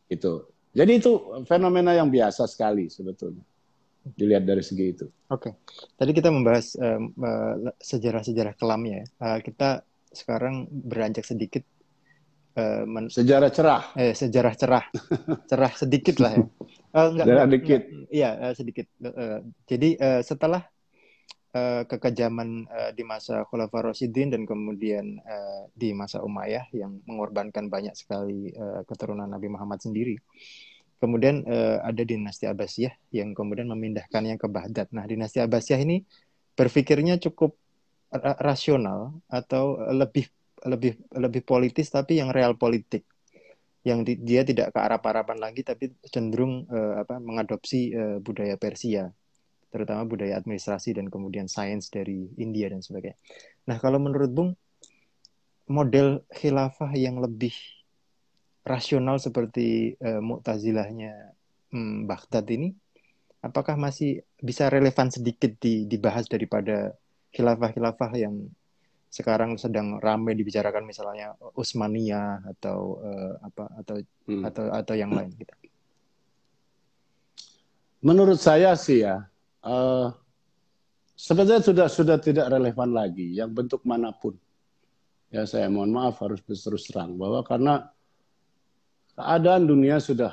[0.07, 0.47] Itu.
[0.71, 3.43] Jadi itu fenomena yang biasa sekali sebetulnya.
[4.01, 5.05] Dilihat dari segi itu.
[5.29, 5.51] Oke.
[5.51, 5.53] Okay.
[5.99, 9.07] Tadi kita membahas um, uh, sejarah-sejarah kelamnya ya.
[9.19, 11.61] Uh, kita sekarang beranjak sedikit
[12.57, 13.83] uh, men- sejarah cerah.
[13.95, 14.85] Eh, sejarah cerah.
[15.49, 16.45] cerah sedikit lah ya.
[16.91, 17.81] Uh, enggak, enggak, sedikit.
[18.11, 18.87] Iya, uh, sedikit.
[18.99, 20.61] Uh, jadi uh, setelah
[21.55, 27.71] uh, kekejaman uh, di masa Khulafaur Rasyidin dan kemudian uh, di masa Umayyah yang mengorbankan
[27.71, 30.19] banyak sekali uh, keturunan Nabi Muhammad sendiri.
[31.01, 34.85] Kemudian uh, ada dinasti Abbasiyah yang kemudian memindahkannya ke Baghdad.
[34.93, 36.05] Nah, dinasti Abbasiyah ini
[36.53, 37.57] berpikirnya cukup
[38.43, 40.27] rasional atau lebih
[40.65, 43.05] lebih lebih politis tapi yang real politik
[43.81, 48.53] yang di, dia tidak ke arah parapan lagi tapi cenderung uh, apa mengadopsi uh, budaya
[48.57, 49.09] Persia
[49.71, 53.15] terutama budaya administrasi dan kemudian sains dari India dan sebagainya.
[53.71, 54.51] Nah, kalau menurut Bung,
[55.71, 57.55] model khilafah yang lebih
[58.67, 61.31] rasional seperti uh, Mu'tazilahnya
[61.71, 62.75] hmm, Baghdad ini,
[63.39, 66.91] apakah masih bisa relevan sedikit di, dibahas daripada
[67.31, 68.51] khilafah-khilafah yang
[69.11, 73.95] sekarang sedang ramai dibicarakan misalnya Utsmaniyah atau uh, apa atau
[74.31, 74.43] hmm.
[74.47, 75.51] atau atau yang lain gitu.
[78.07, 79.27] Menurut saya sih ya
[79.67, 80.15] uh,
[81.19, 84.39] sebetulnya sudah sudah tidak relevan lagi yang bentuk mana pun.
[85.27, 87.91] Ya saya mohon maaf harus terus terang bahwa karena
[89.19, 90.31] keadaan dunia sudah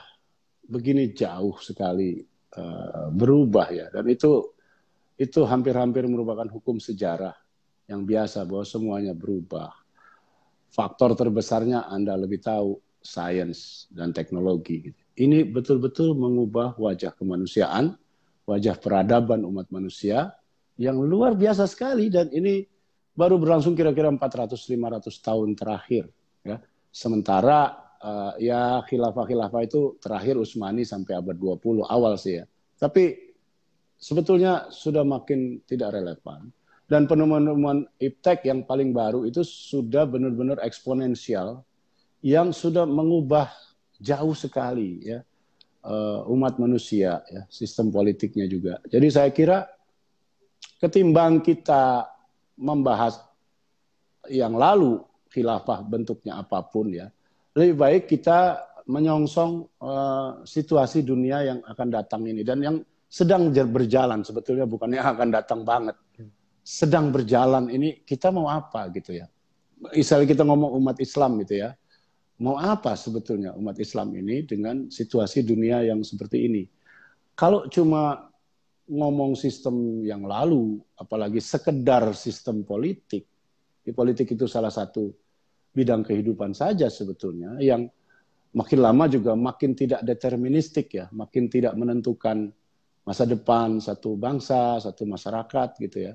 [0.70, 2.22] begini jauh sekali
[2.54, 4.54] uh, berubah ya dan itu
[5.18, 7.34] itu hampir-hampir merupakan hukum sejarah
[7.88, 9.72] yang biasa bahwa semuanya berubah.
[10.68, 14.92] Faktor terbesarnya Anda lebih tahu sains dan teknologi.
[15.16, 17.96] Ini betul-betul mengubah wajah kemanusiaan
[18.48, 20.32] wajah peradaban umat manusia
[20.80, 22.64] yang luar biasa sekali dan ini
[23.12, 26.08] baru berlangsung kira-kira 400-500 tahun terakhir
[26.48, 26.56] ya.
[26.88, 32.44] Sementara uh, ya khilafah-khilafah itu terakhir Utsmani sampai abad 20 awal sih ya.
[32.80, 33.12] Tapi
[34.00, 36.48] sebetulnya sudah makin tidak relevan
[36.88, 41.60] dan penemuan-penemuan iptek yang paling baru itu sudah benar-benar eksponensial
[42.24, 43.52] yang sudah mengubah
[44.00, 45.20] jauh sekali ya
[45.84, 48.80] uh, umat manusia, ya, sistem politiknya juga.
[48.88, 49.68] Jadi saya kira
[50.82, 52.06] ketimbang kita
[52.58, 53.22] membahas
[54.28, 57.12] yang lalu khilafah bentuknya apa pun ya,
[57.54, 62.76] lebih baik kita menyongsong uh, situasi dunia yang akan datang ini dan yang
[63.08, 65.96] sedang berjalan sebetulnya bukannya akan datang banget.
[66.68, 69.24] Sedang berjalan ini kita mau apa gitu ya.
[69.96, 71.72] Misalnya kita ngomong umat Islam gitu ya
[72.38, 76.62] mau apa sebetulnya umat Islam ini dengan situasi dunia yang seperti ini.
[77.34, 78.30] Kalau cuma
[78.88, 83.26] ngomong sistem yang lalu, apalagi sekedar sistem politik,
[83.82, 85.10] di politik itu salah satu
[85.74, 87.86] bidang kehidupan saja sebetulnya yang
[88.54, 92.50] makin lama juga makin tidak deterministik ya, makin tidak menentukan
[93.02, 96.14] masa depan satu bangsa, satu masyarakat gitu ya.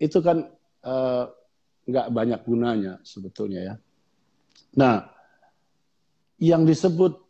[0.00, 0.48] Itu kan
[0.80, 1.24] eh,
[1.84, 3.74] nggak uh, banyak gunanya sebetulnya ya.
[4.80, 5.04] Nah,
[6.40, 7.20] yang disebut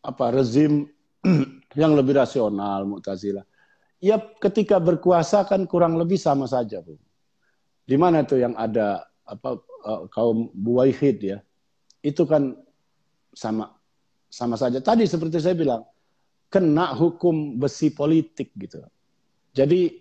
[0.00, 0.88] apa rezim
[1.80, 3.44] yang lebih rasional Mu'tazilah.
[4.00, 6.96] Ya ketika berkuasa kan kurang lebih sama saja, Bu.
[7.86, 11.38] Di mana itu yang ada apa uh, kaum buwaihid ya.
[12.00, 12.56] Itu kan
[13.36, 13.76] sama
[14.32, 14.80] sama saja.
[14.80, 15.82] Tadi seperti saya bilang,
[16.48, 18.80] kena hukum besi politik gitu.
[19.56, 19.92] Jadi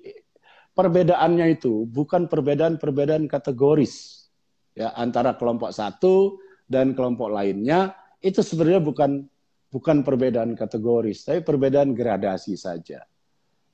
[0.76, 4.28] perbedaannya itu bukan perbedaan-perbedaan kategoris
[4.76, 9.24] ya antara kelompok satu dan kelompok lainnya itu sebenarnya bukan
[9.76, 13.04] bukan perbedaan kategoris, tapi perbedaan gradasi saja.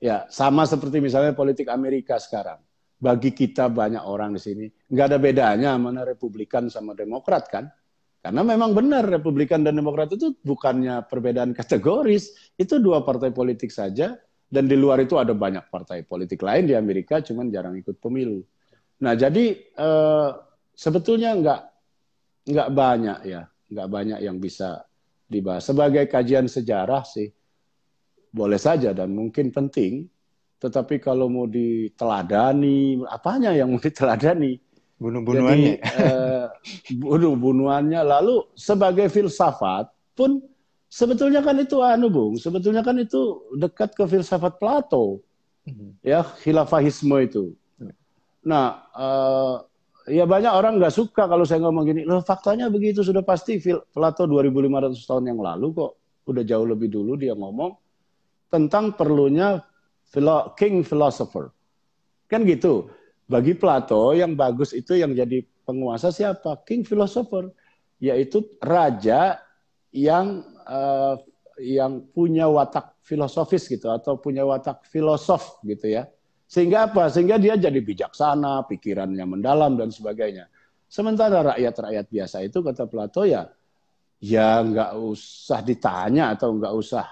[0.02, 2.58] Ya, sama seperti misalnya politik Amerika sekarang.
[3.02, 7.66] Bagi kita banyak orang di sini, nggak ada bedanya mana Republikan sama Demokrat kan?
[8.22, 14.14] Karena memang benar Republikan dan Demokrat itu bukannya perbedaan kategoris, itu dua partai politik saja,
[14.52, 18.44] dan di luar itu ada banyak partai politik lain di Amerika, cuman jarang ikut pemilu.
[19.00, 20.30] Nah, jadi eh,
[20.76, 21.60] sebetulnya nggak
[22.52, 24.84] nggak banyak ya nggak banyak yang bisa
[25.24, 25.64] dibahas.
[25.64, 27.32] Sebagai kajian sejarah sih
[28.28, 30.04] boleh saja dan mungkin penting,
[30.60, 34.60] tetapi kalau mau diteladani, apanya yang mau diteladani?
[35.00, 35.74] Bunuh-bunuhannya.
[35.80, 36.46] eh,
[36.92, 38.00] bunuh-bunuhannya.
[38.04, 40.44] Lalu sebagai filsafat pun
[40.92, 45.24] sebetulnya kan itu anu Bung, sebetulnya kan itu dekat ke filsafat Plato.
[45.64, 45.96] Hmm.
[46.04, 47.56] Ya, khilafahisme itu.
[48.44, 49.62] Nah, uh,
[50.10, 52.02] ya banyak orang nggak suka kalau saya ngomong gini.
[52.04, 53.56] Loh, faktanya begitu sudah pasti
[53.94, 55.92] Plato 2500 tahun yang lalu kok
[56.28, 57.72] udah jauh lebih dulu dia ngomong
[58.52, 59.62] tentang perlunya
[60.58, 61.48] king philosopher.
[62.28, 62.92] Kan gitu.
[63.30, 66.60] Bagi Plato yang bagus itu yang jadi penguasa siapa?
[66.68, 67.48] King philosopher,
[68.02, 69.40] yaitu raja
[69.94, 71.14] yang uh,
[71.60, 76.08] yang punya watak filosofis gitu atau punya watak filosof gitu ya.
[76.48, 77.12] Sehingga apa?
[77.12, 80.48] Sehingga dia jadi bijaksana, pikirannya mendalam dan sebagainya.
[80.88, 83.48] Sementara rakyat-rakyat biasa itu kata Plato ya
[84.22, 87.04] ya nggak usah ditanya atau nggak usah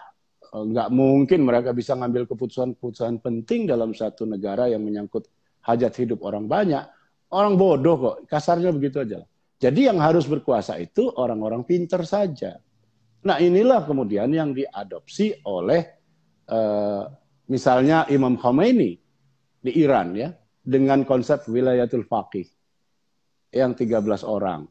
[0.51, 5.27] nggak mungkin mereka bisa ngambil keputusan-keputusan penting dalam satu negara yang menyangkut
[5.67, 6.87] hajat hidup orang banyak.
[7.31, 9.23] Orang bodoh kok, kasarnya begitu aja.
[9.61, 12.59] Jadi yang harus berkuasa itu orang-orang pinter saja.
[13.21, 15.83] Nah inilah kemudian yang diadopsi oleh
[16.49, 17.05] uh,
[17.53, 18.97] misalnya Imam Khomeini
[19.61, 20.33] di Iran ya
[20.65, 22.49] dengan konsep wilayatul faqih
[23.53, 24.65] yang 13 orang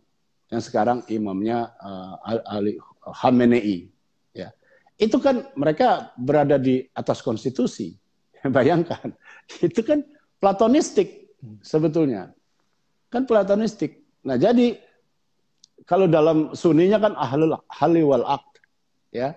[0.49, 2.17] yang sekarang imamnya uh,
[2.49, 3.85] Ali Khamenei
[4.33, 4.49] ya.
[4.97, 7.93] Itu kan mereka berada di atas konstitusi
[8.55, 9.13] bayangkan.
[9.62, 10.01] Itu kan
[10.41, 12.33] platonistik sebetulnya.
[13.13, 14.01] Kan platonistik.
[14.25, 14.88] Nah jadi
[15.89, 18.54] kalau dalam suninya kan ahlul hali wal aqd
[19.10, 19.34] ya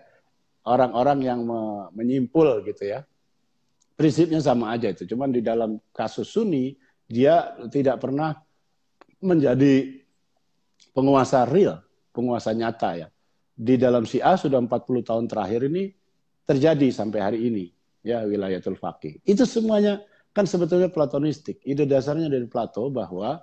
[0.68, 1.40] orang-orang yang
[1.96, 3.08] menyimpul gitu ya
[4.02, 5.06] prinsipnya sama aja itu.
[5.06, 6.74] Cuman di dalam kasus Sunni
[7.06, 8.34] dia tidak pernah
[9.22, 10.02] menjadi
[10.90, 11.78] penguasa real,
[12.10, 13.08] penguasa nyata ya.
[13.52, 15.92] Di dalam Syiah sudah 40 tahun terakhir ini
[16.42, 17.70] terjadi sampai hari ini
[18.02, 19.22] ya wilayatul faqih.
[19.22, 20.02] Itu semuanya
[20.34, 21.62] kan sebetulnya platonistik.
[21.62, 23.38] Ide dasarnya dari Plato bahwa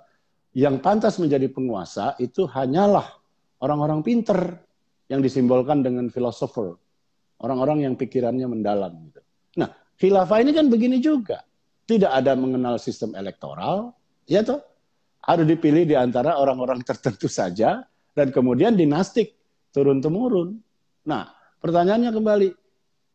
[0.56, 3.06] yang pantas menjadi penguasa itu hanyalah
[3.62, 4.58] orang-orang pinter
[5.06, 6.74] yang disimbolkan dengan filosofer,
[7.42, 8.94] orang-orang yang pikirannya mendalam.
[9.10, 9.20] Gitu.
[9.58, 11.44] Nah, Khilafah ini kan begini juga.
[11.84, 13.92] Tidak ada mengenal sistem elektoral,
[14.24, 14.62] ya toh?
[15.20, 17.82] Harus dipilih di antara orang-orang tertentu saja
[18.14, 19.34] dan kemudian dinastik
[19.74, 20.56] turun-temurun.
[21.04, 22.48] Nah, pertanyaannya kembali,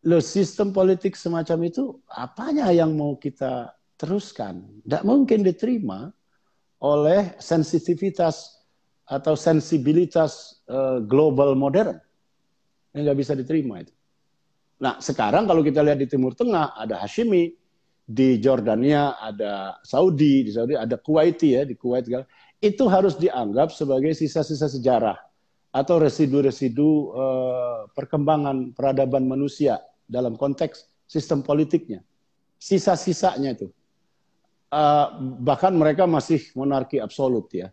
[0.06, 4.84] lo sistem politik semacam itu apanya yang mau kita teruskan?
[4.84, 6.12] Tidak mungkin diterima
[6.82, 8.64] oleh sensitivitas
[9.06, 11.98] atau sensibilitas uh, global modern.
[12.96, 13.94] Yang nggak bisa diterima itu.
[14.80, 17.54] Nah, sekarang kalau kita lihat di Timur Tengah ada Hashimi,
[18.06, 22.06] di Jordania ada Saudi, di Saudi ada Kuwaiti ya, di Kuwait
[22.62, 25.18] itu harus dianggap sebagai sisa-sisa sejarah
[25.76, 32.00] atau residu-residu uh, perkembangan peradaban manusia dalam konteks sistem politiknya.
[32.56, 33.68] Sisa-sisanya itu.
[34.66, 37.72] Uh, bahkan mereka masih monarki absolut ya.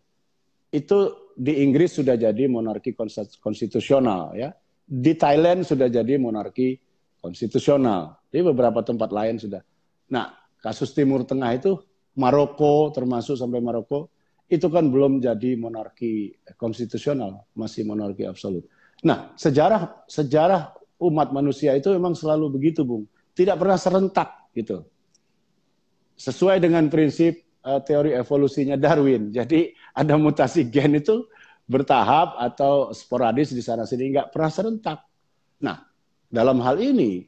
[0.71, 2.93] Itu di Inggris sudah jadi monarki
[3.41, 4.53] konstitusional ya.
[4.85, 6.77] Di Thailand sudah jadi monarki
[7.19, 8.21] konstitusional.
[8.29, 9.65] Di beberapa tempat lain sudah.
[10.13, 11.81] Nah, kasus Timur Tengah itu
[12.13, 14.13] Maroko termasuk sampai Maroko
[14.53, 18.69] itu kan belum jadi monarki konstitusional, masih monarki absolut.
[19.01, 23.09] Nah, sejarah sejarah umat manusia itu memang selalu begitu, Bung.
[23.33, 24.85] Tidak pernah serentak gitu.
[26.23, 29.35] Sesuai dengan prinsip uh, teori evolusinya Darwin.
[29.35, 31.27] Jadi ada mutasi gen itu
[31.67, 34.99] bertahap atau sporadis di sana sini nggak pernah serentak.
[35.63, 35.83] Nah,
[36.27, 37.23] dalam hal ini,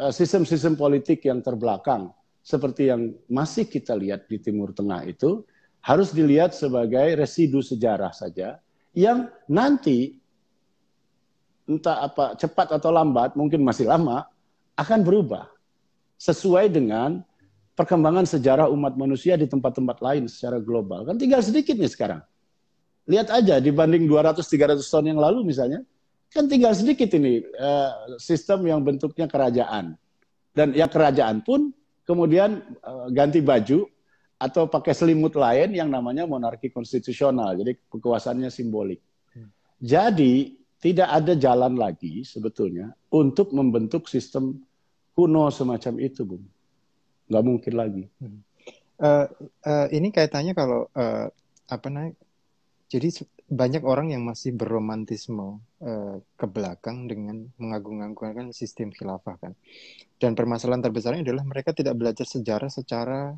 [0.00, 2.08] eh, sistem-sistem politik yang terbelakang,
[2.40, 5.44] seperti yang masih kita lihat di Timur Tengah itu,
[5.84, 8.56] harus dilihat sebagai residu sejarah saja,
[8.96, 10.16] yang nanti,
[11.68, 14.24] entah apa cepat atau lambat, mungkin masih lama,
[14.80, 15.50] akan berubah.
[16.16, 17.20] Sesuai dengan
[17.74, 21.06] perkembangan sejarah umat manusia di tempat-tempat lain secara global.
[21.06, 22.22] Kan tinggal sedikit nih sekarang.
[23.04, 25.84] Lihat aja dibanding 200-300 tahun yang lalu misalnya,
[26.34, 29.94] Kan tinggal sedikit ini uh, sistem yang bentuknya kerajaan.
[30.50, 31.70] Dan ya kerajaan pun
[32.02, 33.86] kemudian uh, ganti baju
[34.34, 37.54] atau pakai selimut lain yang namanya monarki konstitusional.
[37.54, 38.98] Jadi kekuasaannya simbolik.
[39.30, 39.46] Hmm.
[39.78, 44.58] Jadi tidak ada jalan lagi sebetulnya untuk membentuk sistem
[45.14, 46.42] kuno semacam itu, Bung.
[47.30, 48.04] Nggak mungkin lagi.
[49.00, 49.26] Uh,
[49.66, 51.26] uh, ini kaitannya kalau uh,
[51.68, 52.14] apa namanya?
[52.92, 53.10] Jadi
[53.44, 59.52] banyak orang yang masih berromantisme uh, ke belakang dengan mengagung-agungkan sistem khilafah kan.
[60.20, 63.34] Dan permasalahan terbesarnya adalah mereka tidak belajar sejarah secara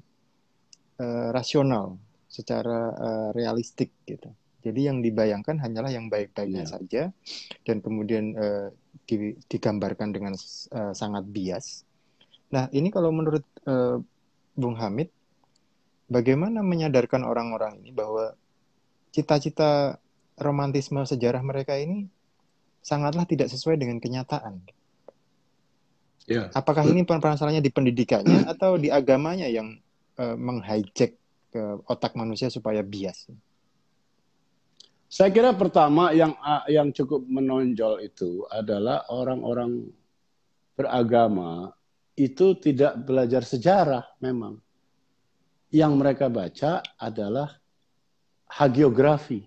[1.00, 1.96] uh, rasional,
[2.26, 4.28] secara uh, realistik gitu.
[4.66, 6.70] Jadi yang dibayangkan hanyalah yang baik-baiknya yeah.
[6.70, 7.02] saja
[7.62, 8.74] dan kemudian uh,
[9.06, 10.34] di, digambarkan dengan
[10.74, 11.85] uh, sangat bias.
[12.50, 13.98] Nah, ini kalau menurut uh,
[14.54, 15.10] Bung Hamid
[16.06, 18.34] bagaimana menyadarkan orang-orang ini bahwa
[19.10, 19.98] cita-cita
[20.38, 22.06] romantisme sejarah mereka ini
[22.84, 24.62] sangatlah tidak sesuai dengan kenyataan.
[26.26, 26.50] Ya.
[26.54, 29.78] Apakah ini permasalahannya di pendidikannya atau di agamanya yang
[30.18, 31.18] uh, menghijack
[31.50, 33.30] ke otak manusia supaya bias?
[35.06, 36.34] Saya kira pertama yang
[36.66, 39.86] yang cukup menonjol itu adalah orang-orang
[40.74, 41.70] beragama
[42.16, 44.58] itu tidak belajar sejarah memang.
[45.68, 47.52] Yang mereka baca adalah
[48.48, 49.44] hagiografi,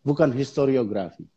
[0.00, 1.28] bukan historiografi.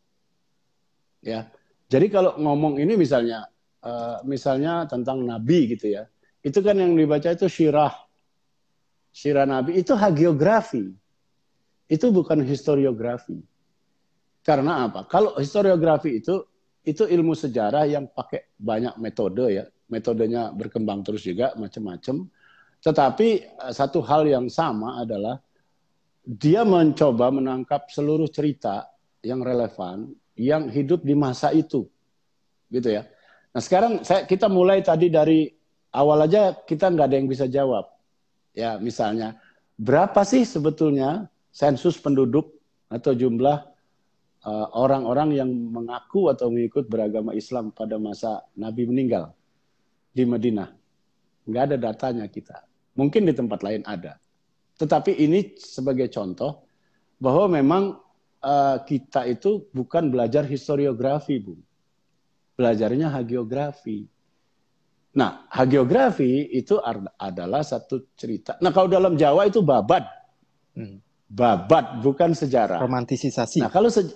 [1.20, 1.52] Ya.
[1.90, 3.50] Jadi kalau ngomong ini misalnya
[3.84, 6.08] uh, misalnya tentang nabi gitu ya.
[6.40, 7.92] Itu kan yang dibaca itu syirah.
[9.12, 10.96] Syirah nabi itu hagiografi
[11.90, 13.42] itu bukan historiografi.
[14.46, 15.04] Karena apa?
[15.10, 16.46] Kalau historiografi itu
[16.86, 19.66] itu ilmu sejarah yang pakai banyak metode ya.
[19.90, 22.30] Metodenya berkembang terus juga macam-macam.
[22.80, 25.42] Tetapi eh, satu hal yang sama adalah
[26.24, 28.86] dia mencoba menangkap seluruh cerita
[29.26, 31.90] yang relevan yang hidup di masa itu.
[32.70, 33.04] Gitu ya.
[33.50, 35.50] Nah, sekarang saya kita mulai tadi dari
[35.92, 37.90] awal aja kita nggak ada yang bisa jawab.
[38.54, 39.42] Ya, misalnya
[39.74, 42.54] berapa sih sebetulnya sensus penduduk
[42.94, 43.58] atau jumlah
[44.46, 49.34] uh, orang-orang yang mengaku atau mengikut beragama Islam pada masa Nabi meninggal
[50.20, 50.68] di Madinah.
[51.48, 52.60] Nggak ada datanya kita.
[53.00, 54.20] Mungkin di tempat lain ada.
[54.76, 56.68] Tetapi ini sebagai contoh
[57.16, 57.84] bahwa memang
[58.44, 61.56] uh, kita itu bukan belajar historiografi, Bu.
[62.60, 64.04] Belajarnya hagiografi.
[65.16, 66.76] Nah, hagiografi itu
[67.16, 68.60] adalah satu cerita.
[68.60, 70.04] Nah, kalau dalam Jawa itu babad.
[70.76, 72.82] Hmm babat bukan sejarah.
[72.82, 73.62] Romantisasi.
[73.62, 74.10] Nah, kalau se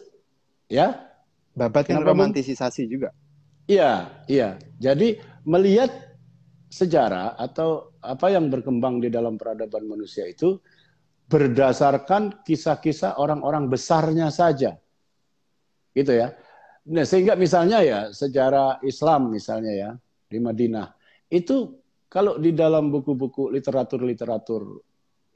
[0.65, 0.97] ya,
[1.53, 3.13] babat kan romantisasi juga.
[3.67, 4.59] Iya, iya.
[4.79, 5.15] Jadi
[5.47, 5.91] melihat
[6.67, 10.59] sejarah atau apa yang berkembang di dalam peradaban manusia itu
[11.29, 14.75] berdasarkan kisah-kisah orang-orang besarnya saja.
[15.95, 16.35] Gitu ya.
[16.83, 19.89] Nah, sehingga misalnya ya sejarah Islam misalnya ya
[20.27, 20.91] di Madinah
[21.31, 21.79] itu
[22.11, 24.83] kalau di dalam buku-buku literatur-literatur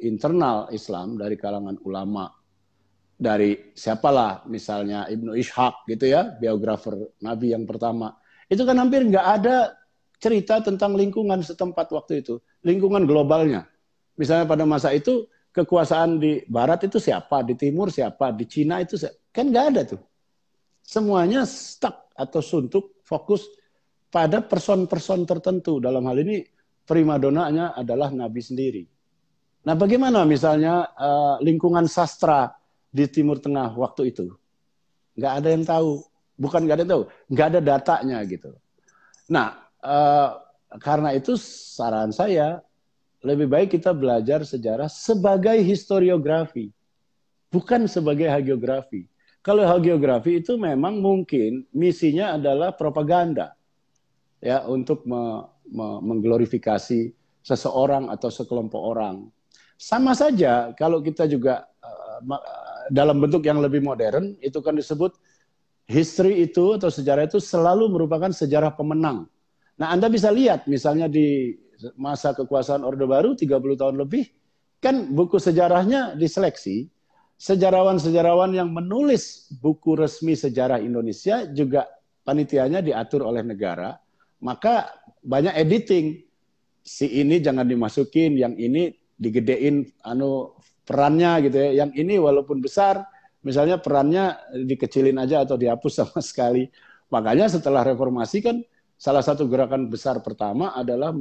[0.04, 2.28] internal Islam dari kalangan ulama
[3.18, 6.94] dari siapalah misalnya Ibnu Ishaq gitu ya biografer
[7.26, 8.14] Nabi yang pertama.
[8.46, 9.74] Itu kan hampir nggak ada
[10.22, 13.66] cerita tentang lingkungan setempat waktu itu lingkungan globalnya.
[14.18, 18.98] Misalnya pada masa itu kekuasaan di Barat itu siapa di Timur siapa di Cina itu
[18.98, 19.18] siapa?
[19.34, 20.02] kan nggak ada tuh.
[20.86, 23.44] Semuanya stuck atau suntuk fokus
[24.08, 25.84] pada person-person tertentu.
[25.84, 26.46] Dalam hal ini
[26.88, 28.84] primadonanya adalah Nabi sendiri.
[29.68, 32.48] Nah, bagaimana misalnya uh, lingkungan sastra
[32.98, 34.34] di Timur Tengah waktu itu?
[35.14, 36.02] Nggak ada yang tahu.
[36.38, 38.54] Bukan nggak ada yang tahu, nggak ada datanya gitu.
[39.26, 40.38] Nah, uh,
[40.78, 42.62] karena itu saran saya
[43.26, 46.70] lebih baik kita belajar sejarah sebagai historiografi,
[47.50, 49.10] bukan sebagai hagiografi.
[49.42, 53.58] Kalau hagiografi itu memang mungkin misinya adalah propaganda,
[54.38, 59.26] ya untuk me, me, mengglorifikasi seseorang atau sekelompok orang.
[59.74, 62.22] Sama saja kalau kita juga uh,
[62.92, 65.16] dalam bentuk yang lebih modern itu kan disebut
[65.88, 69.28] history itu atau sejarah itu selalu merupakan sejarah pemenang.
[69.78, 71.54] Nah, Anda bisa lihat misalnya di
[71.96, 74.26] masa kekuasaan Orde Baru 30 tahun lebih
[74.82, 76.90] kan buku sejarahnya diseleksi
[77.38, 81.86] sejarawan-sejarawan yang menulis buku resmi sejarah Indonesia juga
[82.26, 83.96] panitianya diatur oleh negara,
[84.42, 84.90] maka
[85.22, 86.26] banyak editing.
[86.88, 90.56] Si ini jangan dimasukin, yang ini digedein anu
[90.88, 91.84] perannya gitu ya.
[91.84, 93.04] Yang ini walaupun besar,
[93.44, 96.72] misalnya perannya dikecilin aja atau dihapus sama sekali.
[97.12, 98.64] Makanya setelah reformasi kan
[98.96, 101.12] salah satu gerakan besar pertama adalah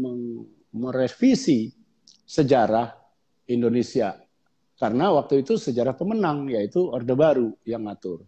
[0.71, 1.75] merevisi
[2.23, 2.95] sejarah
[3.51, 4.15] Indonesia.
[4.77, 8.23] Karena waktu itu sejarah pemenang yaitu Orde Baru yang ngatur.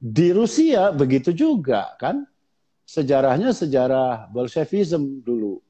[0.00, 2.26] Di Rusia begitu juga kan.
[2.90, 5.62] Sejarahnya sejarah Bolshevism dulu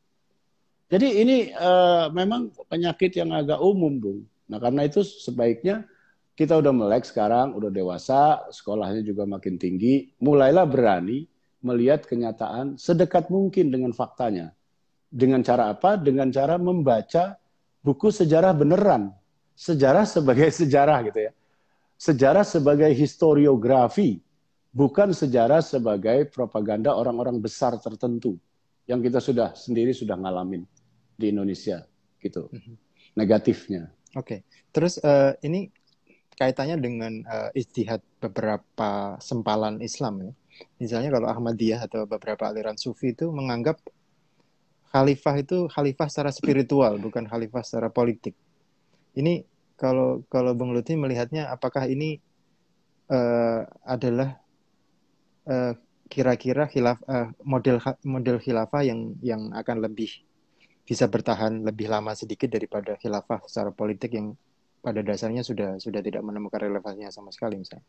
[0.90, 4.20] jadi ini uh, memang penyakit yang agak umum, Bung.
[4.50, 5.86] Nah, karena itu sebaiknya
[6.34, 11.30] kita udah melek sekarang, udah dewasa, sekolahnya juga makin tinggi, mulailah berani
[11.62, 14.50] melihat kenyataan sedekat mungkin dengan faktanya.
[15.10, 15.94] Dengan cara apa?
[15.94, 17.38] Dengan cara membaca
[17.84, 19.14] buku sejarah beneran.
[19.54, 21.32] Sejarah sebagai sejarah gitu ya.
[22.00, 24.24] Sejarah sebagai historiografi,
[24.72, 28.40] bukan sejarah sebagai propaganda orang-orang besar tertentu
[28.88, 30.64] yang kita sudah sendiri sudah ngalamin
[31.14, 31.84] di Indonesia
[32.18, 32.74] gitu mm-hmm.
[33.20, 33.92] negatifnya.
[34.18, 34.40] Oke, okay.
[34.74, 35.70] terus uh, ini
[36.34, 40.32] kaitannya dengan uh, istihad beberapa sempalan Islam ya.
[40.80, 43.78] Misalnya kalau Ahmadiyah atau beberapa aliran Sufi itu menganggap
[44.90, 48.34] khalifah itu khalifah secara spiritual bukan khalifah secara politik.
[49.14, 49.46] Ini
[49.78, 52.18] kalau kalau Bung Lutfi melihatnya apakah ini
[53.12, 54.40] uh, adalah
[55.46, 55.72] uh,
[56.10, 60.24] kira-kira khilaf uh, model model khilafah yang yang akan lebih
[60.90, 64.34] bisa bertahan lebih lama sedikit daripada khilafah secara politik yang
[64.82, 67.86] pada dasarnya sudah sudah tidak menemukan relevansinya sama sekali misalnya.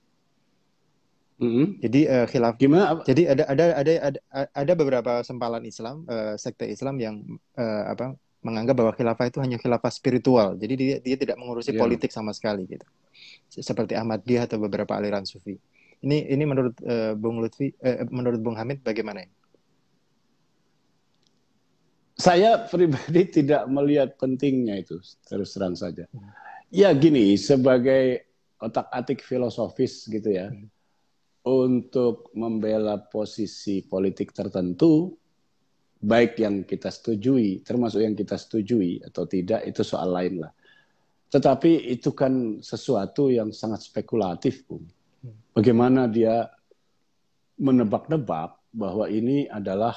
[1.41, 1.65] Mm-hmm.
[1.81, 3.01] Jadi uh, khilaf gimana?
[3.01, 4.19] Jadi ada ada ada ada
[4.53, 7.25] ada beberapa sempalan Islam uh, sekte Islam yang
[7.57, 8.13] uh, apa
[8.45, 10.53] menganggap bahwa khilafah itu hanya khilafah spiritual.
[10.61, 11.81] Jadi dia dia tidak mengurusi yeah.
[11.81, 12.85] politik sama sekali gitu.
[13.49, 15.57] Seperti Ahmadiyah atau beberapa aliran sufi.
[16.05, 19.25] Ini ini menurut uh, Bung Lutfi uh, menurut Bung Hamid bagaimana?
[22.21, 26.05] Saya pribadi tidak melihat pentingnya itu terus terang saja.
[26.13, 26.29] Hmm.
[26.69, 28.29] Ya gini, sebagai
[28.61, 30.53] otak-atik filosofis gitu ya.
[30.53, 30.69] Hmm
[31.41, 35.09] untuk membela posisi politik tertentu,
[36.01, 40.53] baik yang kita setujui, termasuk yang kita setujui atau tidak, itu soal lain lah.
[41.31, 44.85] Tetapi itu kan sesuatu yang sangat spekulatif, Bung.
[45.55, 46.49] Bagaimana dia
[47.61, 49.95] menebak-nebak bahwa ini adalah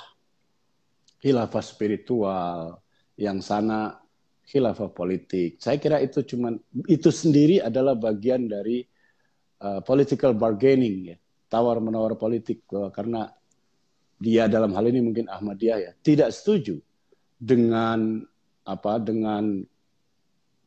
[1.24, 2.84] khilafah spiritual,
[3.16, 3.96] yang sana
[4.44, 5.56] khilafah politik.
[5.56, 6.52] Saya kira itu cuma
[6.84, 8.84] itu sendiri adalah bagian dari
[9.64, 11.16] uh, political bargaining ya
[11.48, 13.30] tawar menawar politik karena
[14.18, 16.82] dia dalam hal ini mungkin Ahmadiyah ya tidak setuju
[17.38, 18.20] dengan
[18.66, 19.62] apa dengan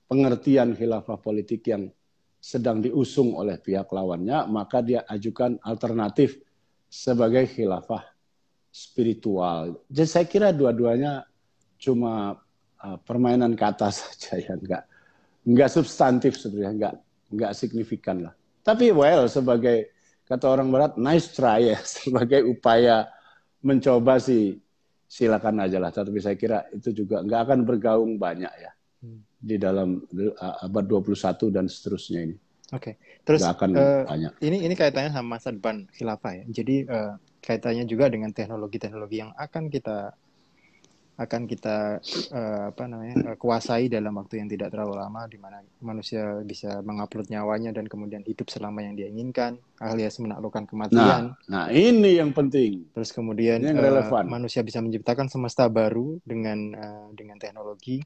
[0.07, 1.91] pengertian khilafah politik yang
[2.39, 6.39] sedang diusung oleh pihak lawannya maka dia ajukan alternatif
[6.87, 8.16] sebagai khilafah
[8.78, 9.82] spiritual.
[9.89, 11.25] Jadi saya kira dua-duanya
[11.82, 12.38] cuma
[12.78, 14.84] uh, permainan kata saja ya enggak
[15.41, 16.93] enggak substantif sebenarnya enggak
[17.34, 18.34] enggak signifikan lah.
[18.61, 19.89] Tapi well sebagai
[20.30, 23.09] kata orang barat nice try ya sebagai upaya
[23.65, 24.61] mencoba sih
[25.07, 28.71] silakan aja lah tapi saya kira itu juga nggak akan bergaung banyak ya
[29.07, 29.23] hmm.
[29.39, 30.03] di dalam
[30.67, 31.15] abad 21
[31.49, 32.38] dan seterusnya ini.
[32.75, 32.99] Oke.
[32.99, 33.23] Okay.
[33.23, 34.32] Terus akan uh, banyak.
[34.43, 36.45] Ini ini kaitannya sama masa depan khilafah ya.
[36.51, 40.13] Jadi uh, kaitannya juga dengan teknologi-teknologi yang akan kita
[41.17, 41.97] akan kita
[42.29, 46.85] uh, apa namanya uh, kuasai dalam waktu yang tidak terlalu lama di mana manusia bisa
[46.85, 51.33] mengupload nyawanya dan kemudian hidup selama yang dia inginkan alias menaklukkan kematian.
[51.49, 52.85] Nah, nah ini yang penting.
[52.93, 57.97] Terus kemudian yang Uh, manusia bisa menciptakan semesta baru dengan uh, dengan teknologi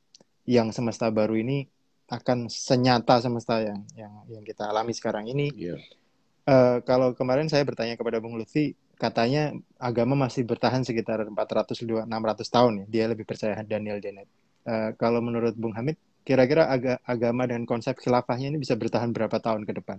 [0.47, 1.67] yang semesta baru ini
[2.07, 5.51] akan senyata semesta yang yang yang kita alami sekarang ini.
[5.51, 5.75] Yeah.
[5.75, 5.99] Iya.
[6.47, 8.71] Uh, kalau kemarin saya bertanya kepada Bung Lutfi
[9.01, 9.49] katanya
[9.81, 11.73] agama masih bertahan sekitar 400
[12.05, 12.05] 600
[12.45, 12.85] tahun ya.
[12.85, 14.29] Dia lebih percaya Daniel Dennett.
[14.61, 19.41] Uh, kalau menurut Bung Hamid, kira-kira aga agama dan konsep khilafahnya ini bisa bertahan berapa
[19.41, 19.97] tahun ke depan?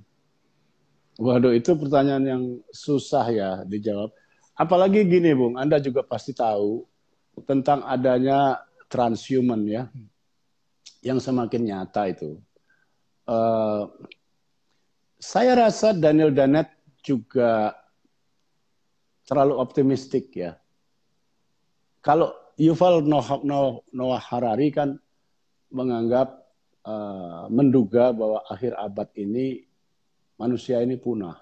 [1.18, 4.14] Waduh, itu pertanyaan yang susah ya dijawab.
[4.55, 6.86] Apalagi gini, Bung, Anda juga pasti tahu
[7.42, 10.09] tentang adanya transhuman ya, hmm.
[11.03, 12.38] yang semakin nyata itu.
[13.26, 13.90] Uh,
[15.18, 16.70] saya rasa Daniel Dennett
[17.03, 17.82] juga
[19.27, 20.59] terlalu optimistik ya.
[22.03, 24.99] Kalau Yuval Noah, Harari kan
[25.73, 26.43] menganggap
[26.85, 29.64] uh, menduga bahwa akhir abad ini
[30.37, 31.39] manusia ini punah.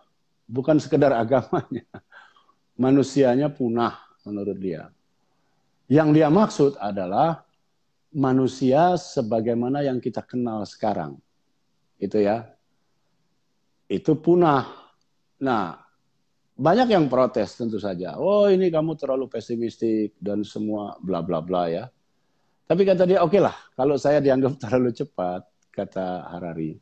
[0.47, 1.89] Bukan sekedar agamanya.
[2.81, 4.89] Manusianya punah menurut dia.
[5.91, 7.43] Yang dia maksud adalah
[8.15, 11.19] manusia sebagaimana yang kita kenal sekarang.
[11.99, 12.47] Itu ya.
[13.91, 14.71] Itu punah.
[15.43, 15.80] Nah,
[16.61, 18.21] banyak yang protes tentu saja.
[18.21, 21.89] Oh ini kamu terlalu pesimistik dan semua bla bla bla ya.
[22.69, 25.43] Tapi kata dia, oke okay lah, kalau saya dianggap terlalu cepat,
[25.73, 26.77] kata Harari.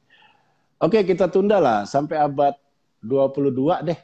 [0.78, 2.54] Oke, okay, kita tunda lah sampai abad
[3.02, 3.98] 22 deh.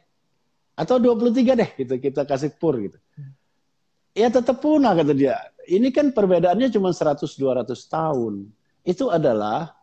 [0.74, 1.94] Atau 23 deh, gitu.
[2.02, 2.98] kita kasih pur gitu.
[4.10, 5.38] Ya tetap punah, kata dia.
[5.70, 8.48] Ini kan perbedaannya cuma 100-200 tahun.
[8.82, 9.76] Itu adalah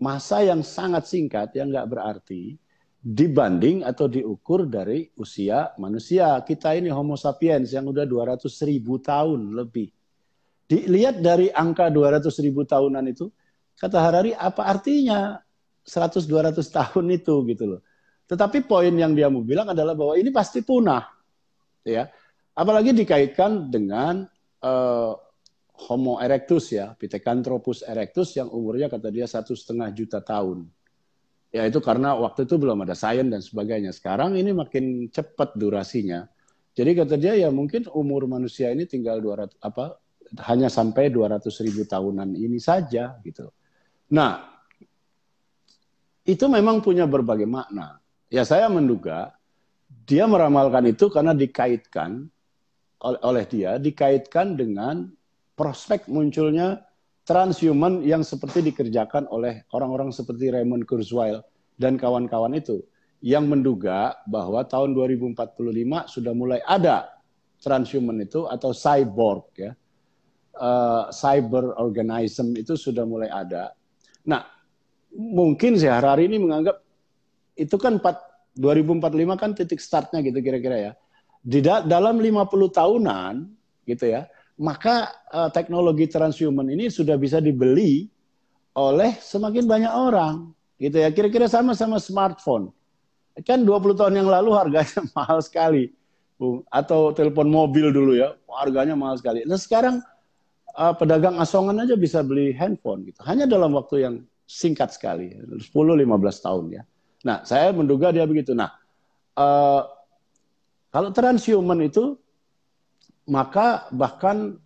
[0.00, 2.61] masa yang sangat singkat, yang nggak berarti
[3.02, 6.38] dibanding atau diukur dari usia manusia.
[6.46, 9.90] Kita ini Homo sapiens yang udah 200 ribu tahun lebih.
[10.70, 13.26] Dilihat dari angka 200 ribu tahunan itu,
[13.74, 15.42] kata Harari, apa artinya
[15.82, 17.80] 100-200 tahun itu gitu loh.
[18.30, 21.02] Tetapi poin yang dia mau bilang adalah bahwa ini pasti punah.
[21.82, 22.06] ya
[22.54, 24.24] Apalagi dikaitkan dengan
[24.62, 25.12] uh,
[25.90, 30.70] Homo erectus ya, Pithecanthropus erectus yang umurnya kata dia satu setengah juta tahun
[31.52, 33.92] ya itu karena waktu itu belum ada sains dan sebagainya.
[33.92, 36.26] Sekarang ini makin cepat durasinya.
[36.72, 40.00] Jadi kata dia ya mungkin umur manusia ini tinggal 200 apa
[40.48, 43.52] hanya sampai 200 ribu tahunan ini saja gitu.
[44.16, 44.48] Nah,
[46.24, 48.00] itu memang punya berbagai makna.
[48.32, 49.36] Ya saya menduga
[50.08, 52.32] dia meramalkan itu karena dikaitkan
[53.02, 55.12] oleh dia dikaitkan dengan
[55.58, 56.80] prospek munculnya
[57.22, 61.42] transhuman yang seperti dikerjakan oleh orang-orang seperti Raymond Kurzweil
[61.78, 62.82] dan kawan-kawan itu
[63.22, 65.54] yang menduga bahwa tahun 2045
[66.10, 67.14] sudah mulai ada
[67.62, 69.72] transhuman itu atau cyborg ya
[70.58, 73.72] uh, cyber organism itu sudah mulai ada.
[74.28, 74.44] Nah,
[75.14, 76.82] mungkin sih hari ini menganggap
[77.56, 80.92] itu kan 4, 2045 kan titik startnya gitu kira-kira ya.
[81.42, 83.34] Di da dalam 50 tahunan
[83.88, 84.30] gitu ya,
[84.60, 88.08] maka uh, teknologi transhuman ini sudah bisa dibeli
[88.72, 91.08] oleh semakin banyak orang gitu ya.
[91.12, 92.72] Kira-kira sama sama smartphone
[93.40, 95.88] Kan 20 tahun yang lalu harganya mahal sekali.
[96.68, 99.46] Atau telepon mobil dulu ya, harganya mahal sekali.
[99.48, 100.04] Nah sekarang
[100.76, 103.24] uh, pedagang asongan aja bisa beli handphone gitu.
[103.24, 105.32] Hanya dalam waktu yang singkat sekali,
[105.72, 105.72] 10-15
[106.44, 106.82] tahun ya.
[107.24, 108.52] Nah saya menduga dia begitu.
[108.52, 108.74] Nah
[109.38, 109.86] uh,
[110.92, 112.20] kalau transhuman itu
[113.28, 114.58] maka bahkan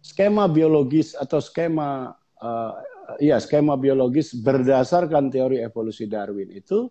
[0.00, 2.72] skema biologis atau skema uh,
[3.20, 6.90] ya skema biologis berdasarkan teori evolusi Darwin itu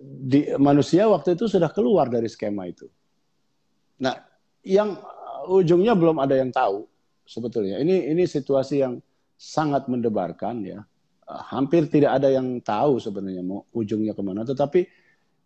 [0.00, 2.88] di, manusia waktu itu sudah keluar dari skema itu.
[4.00, 4.16] Nah,
[4.64, 4.96] yang
[5.44, 6.88] ujungnya belum ada yang tahu
[7.28, 7.76] sebetulnya.
[7.84, 8.96] Ini ini situasi yang
[9.36, 10.80] sangat mendebarkan ya.
[11.30, 14.42] Hampir tidak ada yang tahu sebenarnya mau ujungnya ke mana.
[14.42, 14.82] Tetapi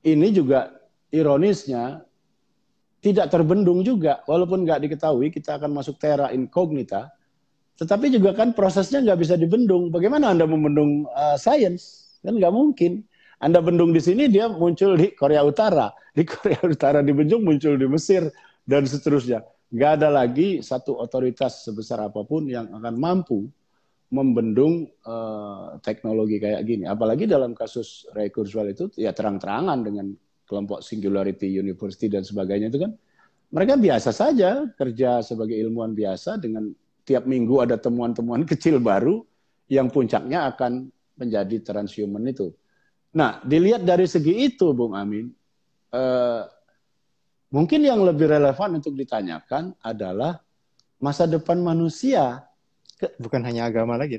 [0.06, 0.72] ini juga
[1.12, 2.00] ironisnya
[3.04, 7.12] tidak terbendung juga, walaupun nggak diketahui kita akan masuk terra incognita,
[7.76, 9.92] tetapi juga kan prosesnya nggak bisa dibendung.
[9.92, 12.08] Bagaimana anda membendung uh, sains?
[12.24, 13.04] Kan nggak mungkin.
[13.44, 15.92] Anda bendung di sini, dia muncul di Korea Utara.
[16.16, 18.24] Di Korea Utara dibendung, muncul di Mesir,
[18.64, 19.44] dan seterusnya.
[19.74, 23.44] Gak ada lagi satu otoritas sebesar apa pun yang akan mampu
[24.14, 26.86] membendung uh, teknologi kayak gini.
[26.86, 30.14] Apalagi dalam kasus Ray Kurzweil itu, ya terang-terangan dengan
[30.44, 32.92] kelompok Singularity University dan sebagainya itu kan,
[33.54, 36.74] mereka biasa saja kerja sebagai ilmuwan biasa dengan
[37.06, 39.22] tiap minggu ada temuan-temuan kecil baru
[39.70, 42.50] yang puncaknya akan menjadi transhuman itu.
[43.14, 45.30] Nah, dilihat dari segi itu, Bung Amin,
[45.94, 46.42] eh,
[47.54, 50.42] mungkin yang lebih relevan untuk ditanyakan adalah
[50.98, 52.42] masa depan manusia.
[53.22, 54.18] Bukan hanya agama lagi.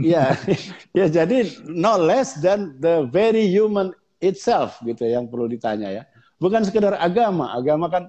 [0.00, 0.32] ya,
[0.96, 3.92] ya jadi no less than the very human
[4.22, 6.02] itself gitu yang perlu ditanya ya.
[6.38, 8.04] Bukan sekedar agama, agama kan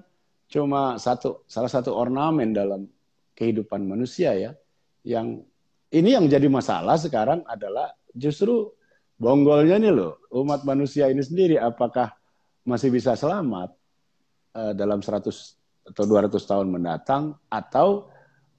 [0.46, 2.86] cuma satu salah satu ornamen dalam
[3.34, 4.54] kehidupan manusia ya.
[5.02, 5.42] Yang
[5.90, 8.70] ini yang jadi masalah sekarang adalah justru
[9.18, 12.14] bonggolnya nih loh, umat manusia ini sendiri apakah
[12.64, 13.74] masih bisa selamat
[14.56, 15.20] uh, dalam 100
[15.84, 18.08] atau 200 tahun mendatang atau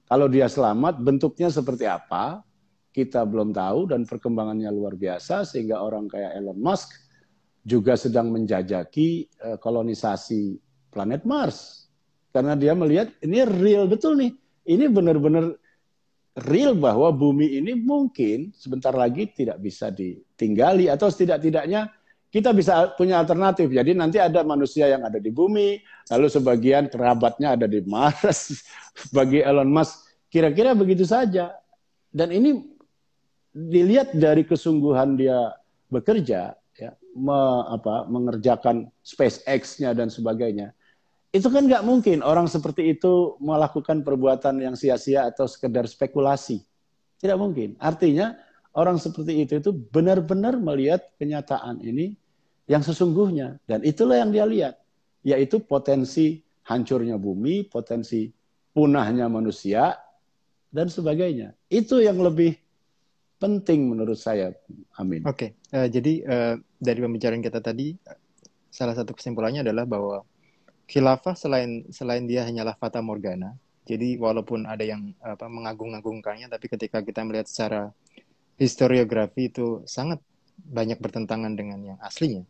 [0.06, 2.46] kalau dia selamat bentuknya seperti apa
[2.94, 7.05] kita belum tahu dan perkembangannya luar biasa sehingga orang kayak Elon Musk
[7.66, 10.54] juga sedang menjajaki uh, kolonisasi
[10.94, 11.90] planet Mars
[12.30, 14.30] karena dia melihat ini real betul nih
[14.70, 15.58] ini benar-benar
[16.46, 21.90] real bahwa bumi ini mungkin sebentar lagi tidak bisa ditinggali atau setidak-tidaknya
[22.36, 23.72] kita bisa punya alternatif.
[23.72, 25.80] Jadi nanti ada manusia yang ada di bumi,
[26.12, 28.60] lalu sebagian kerabatnya ada di Mars.
[29.16, 31.56] Bagi Elon Musk, kira-kira begitu saja.
[32.12, 32.60] Dan ini
[33.56, 35.56] dilihat dari kesungguhan dia
[35.88, 37.40] bekerja, ya, me,
[37.72, 40.76] apa, mengerjakan SpaceX-nya dan sebagainya
[41.36, 46.64] itu kan nggak mungkin orang seperti itu melakukan perbuatan yang sia-sia atau sekedar spekulasi.
[47.20, 47.76] Tidak mungkin.
[47.76, 48.36] Artinya
[48.72, 52.16] orang seperti itu itu benar-benar melihat kenyataan ini
[52.64, 54.74] yang sesungguhnya dan itulah yang dia lihat,
[55.20, 58.32] yaitu potensi hancurnya bumi, potensi
[58.72, 59.92] punahnya manusia
[60.72, 61.52] dan sebagainya.
[61.68, 62.56] Itu yang lebih
[63.36, 64.52] penting menurut saya.
[64.96, 65.24] Amin.
[65.28, 65.76] Oke, okay.
[65.76, 67.96] uh, eh, jadi uh, dari pembicaraan kita tadi
[68.72, 70.24] salah satu kesimpulannya adalah bahwa
[70.86, 77.02] khilafah selain selain dia hanyalah fata morgana jadi walaupun ada yang apa mengagung-agungkannya tapi ketika
[77.02, 77.90] kita melihat secara
[78.58, 80.22] historiografi itu sangat
[80.56, 82.46] banyak bertentangan dengan yang aslinya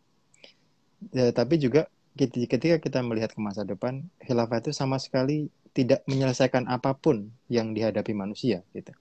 [1.13, 6.65] ya, tapi juga ketika kita melihat ke masa depan khilafah itu sama sekali tidak menyelesaikan
[6.69, 8.93] apa pun yang dihadapi manusia gitu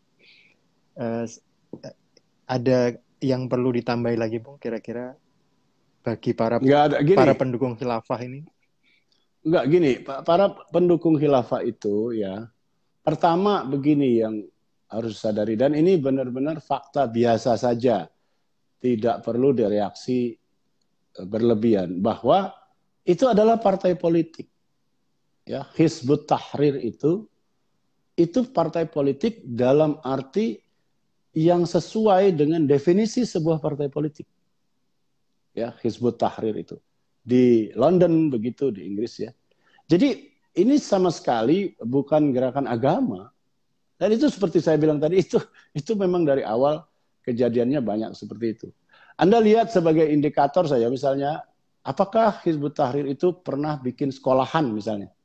[0.99, 1.23] uh,
[2.45, 5.17] ada yang perlu ditambahi lagi bung kira-kira
[6.05, 8.45] bagi para ada, para pendukung khilafah ini?
[9.45, 12.45] Enggak gini, para pendukung khilafah itu ya,
[13.01, 14.45] pertama begini yang
[14.89, 18.05] harus sadari dan ini benar-benar fakta biasa saja,
[18.77, 20.33] tidak perlu direaksi
[21.13, 22.01] e, berlebihan.
[22.01, 22.53] Bahwa
[23.05, 24.49] itu adalah partai politik.
[25.45, 27.29] Ya, Hizbut Tahrir itu
[28.17, 30.64] itu partai politik dalam arti
[31.35, 34.23] yang sesuai dengan definisi sebuah partai politik.
[35.51, 36.79] Ya, Hizbut Tahrir itu
[37.19, 39.35] di London begitu di Inggris ya.
[39.91, 43.29] Jadi ini sama sekali bukan gerakan agama,
[43.95, 45.39] Dan itu seperti saya bilang tadi itu
[45.79, 46.83] itu memang dari awal
[47.23, 48.67] kejadiannya banyak seperti itu.
[49.15, 51.47] Anda lihat sebagai indikator saya misalnya
[51.79, 55.15] apakah Hizbut Tahrir itu pernah bikin sekolahan misalnya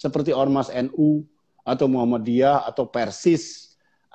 [0.00, 1.28] seperti Ormas NU
[1.60, 3.65] atau Muhammadiyah atau Persis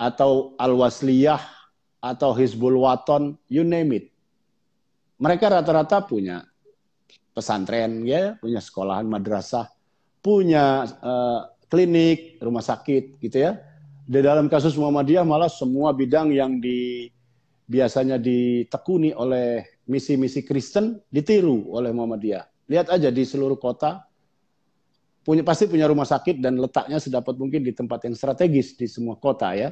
[0.02, 1.38] atau Al-Wasliyah
[2.02, 4.06] atau Hizbul Waton, you name it.
[5.22, 6.42] Mereka rata-rata punya
[7.38, 9.70] pesantren ya, punya sekolahan madrasah,
[10.26, 13.62] punya uh, klinik, rumah sakit gitu ya.
[14.02, 17.06] Di dalam kasus Muhammadiyah malah semua bidang yang di
[17.70, 22.66] biasanya ditekuni oleh misi-misi Kristen ditiru oleh Muhammadiyah.
[22.66, 24.02] Lihat aja di seluruh kota
[25.22, 29.16] punya pasti punya rumah sakit dan letaknya sedapat mungkin di tempat yang strategis di semua
[29.22, 29.70] kota ya.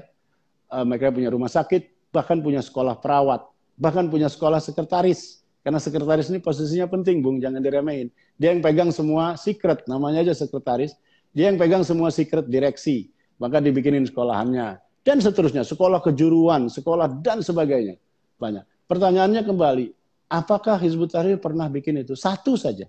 [0.70, 3.42] Uh, mereka punya rumah sakit, bahkan punya sekolah perawat,
[3.74, 5.42] bahkan punya sekolah sekretaris.
[5.66, 8.14] Karena sekretaris ini posisinya penting, Bung, jangan diremehin.
[8.40, 10.96] Dia yang pegang semua secret, namanya aja sekretaris.
[11.36, 13.12] Dia yang pegang semua secret direksi.
[13.42, 14.80] Maka dibikinin sekolahannya.
[15.04, 18.00] Dan seterusnya, sekolah kejuruan, sekolah dan sebagainya.
[18.40, 18.64] Banyak.
[18.88, 19.86] Pertanyaannya kembali,
[20.32, 22.14] apakah Hizbut Tahrir pernah bikin itu?
[22.14, 22.88] Satu saja.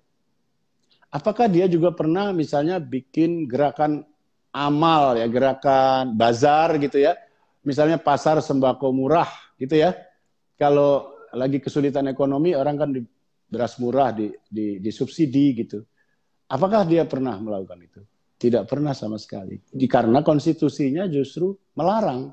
[1.10, 4.06] Apakah dia juga pernah misalnya bikin gerakan
[4.54, 7.18] amal ya, gerakan bazar gitu ya.
[7.66, 9.28] Misalnya pasar sembako murah
[9.60, 9.92] gitu ya.
[10.56, 13.00] Kalau lagi kesulitan ekonomi orang kan di
[13.50, 15.82] beras murah di, di, disubsidi gitu.
[16.50, 18.00] Apakah dia pernah melakukan itu?
[18.40, 19.60] Tidak pernah sama sekali.
[19.86, 22.32] Karena konstitusinya justru melarang.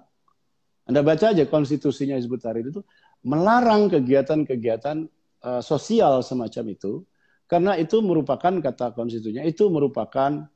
[0.88, 2.80] Anda baca aja konstitusinya Hizbut Tahrir itu
[3.28, 4.98] melarang kegiatan-kegiatan
[5.44, 7.04] uh, sosial semacam itu
[7.44, 10.48] karena itu merupakan kata konstitusinya itu merupakan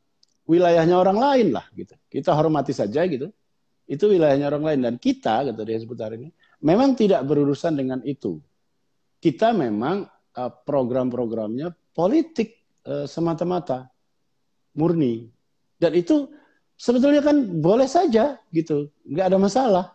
[0.48, 1.96] wilayahnya orang lain lah gitu.
[2.08, 3.28] Kita hormati saja gitu.
[3.92, 6.32] Itu wilayahnya orang lain dan kita kata dia Tahrir ini
[6.64, 8.40] memang tidak berurusan dengan itu.
[9.20, 10.08] Kita memang
[10.40, 12.56] uh, program-programnya politik
[12.88, 13.92] uh, semata-mata,
[14.80, 15.28] murni.
[15.76, 16.32] Dan itu
[16.80, 19.86] sebetulnya kan boleh saja gitu, nggak ada masalah.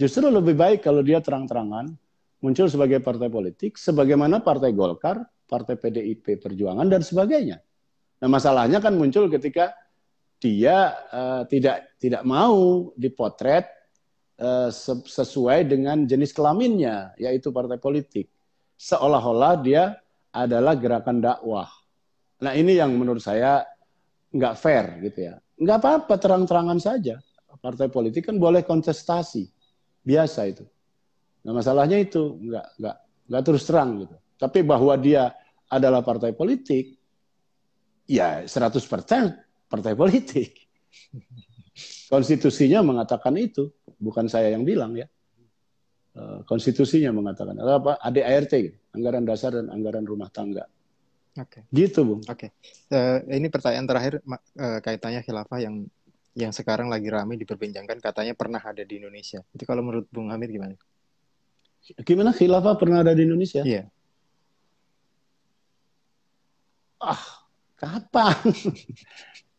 [0.00, 1.92] Justru lebih baik kalau dia terang-terangan
[2.40, 7.60] muncul sebagai partai politik, sebagaimana partai Golkar, partai PDIP Perjuangan dan sebagainya.
[8.24, 9.76] Nah masalahnya kan muncul ketika
[10.42, 13.70] dia uh, tidak tidak mau dipotret
[14.42, 14.70] Eh,
[15.06, 18.26] sesuai dengan jenis kelaminnya, yaitu partai politik.
[18.74, 19.94] Seolah-olah dia
[20.34, 21.70] adalah gerakan dakwah.
[22.42, 23.62] Nah ini yang menurut saya
[24.34, 25.38] nggak fair gitu ya.
[25.62, 27.22] Nggak apa-apa terang-terangan saja.
[27.62, 29.46] Partai politik kan boleh kontestasi,
[30.02, 30.66] biasa itu.
[31.46, 32.96] Nah masalahnya itu nggak nggak
[33.30, 34.16] nggak terus terang gitu.
[34.42, 35.30] Tapi bahwa dia
[35.70, 36.98] adalah partai politik,
[38.10, 40.68] ya 100% partai politik.
[42.12, 45.08] Konstitusinya mengatakan itu bukan saya yang bilang ya.
[46.12, 47.96] Eh, konstitusinya mengatakan apa?
[48.04, 48.52] ADART,
[48.92, 50.68] anggaran dasar dan anggaran rumah tangga.
[51.40, 51.64] Oke.
[51.64, 51.72] Okay.
[51.72, 52.20] Gitu, Bung.
[52.28, 52.52] Oke.
[52.52, 52.92] Okay.
[52.92, 55.88] Uh, eh, ini pertanyaan terakhir uh, kaitannya khilafah yang
[56.36, 59.40] yang sekarang lagi ramai diperbincangkan katanya pernah ada di Indonesia.
[59.56, 60.76] Itu kalau menurut Bung Hamid gimana?
[62.04, 63.64] Gimana khilafah pernah ada di Indonesia?
[63.64, 63.88] Iya.
[67.00, 67.24] Ah,
[67.80, 68.36] kapan?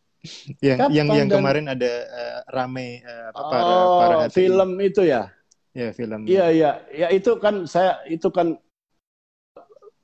[0.64, 1.36] yang yang yang dan...
[1.44, 4.36] kemarin ada uh, rame uh, apa, para oh, para hati.
[4.40, 5.28] film itu ya?
[5.76, 6.24] Ya film.
[6.24, 6.80] Iya iya.
[6.96, 8.56] Ya itu kan saya itu kan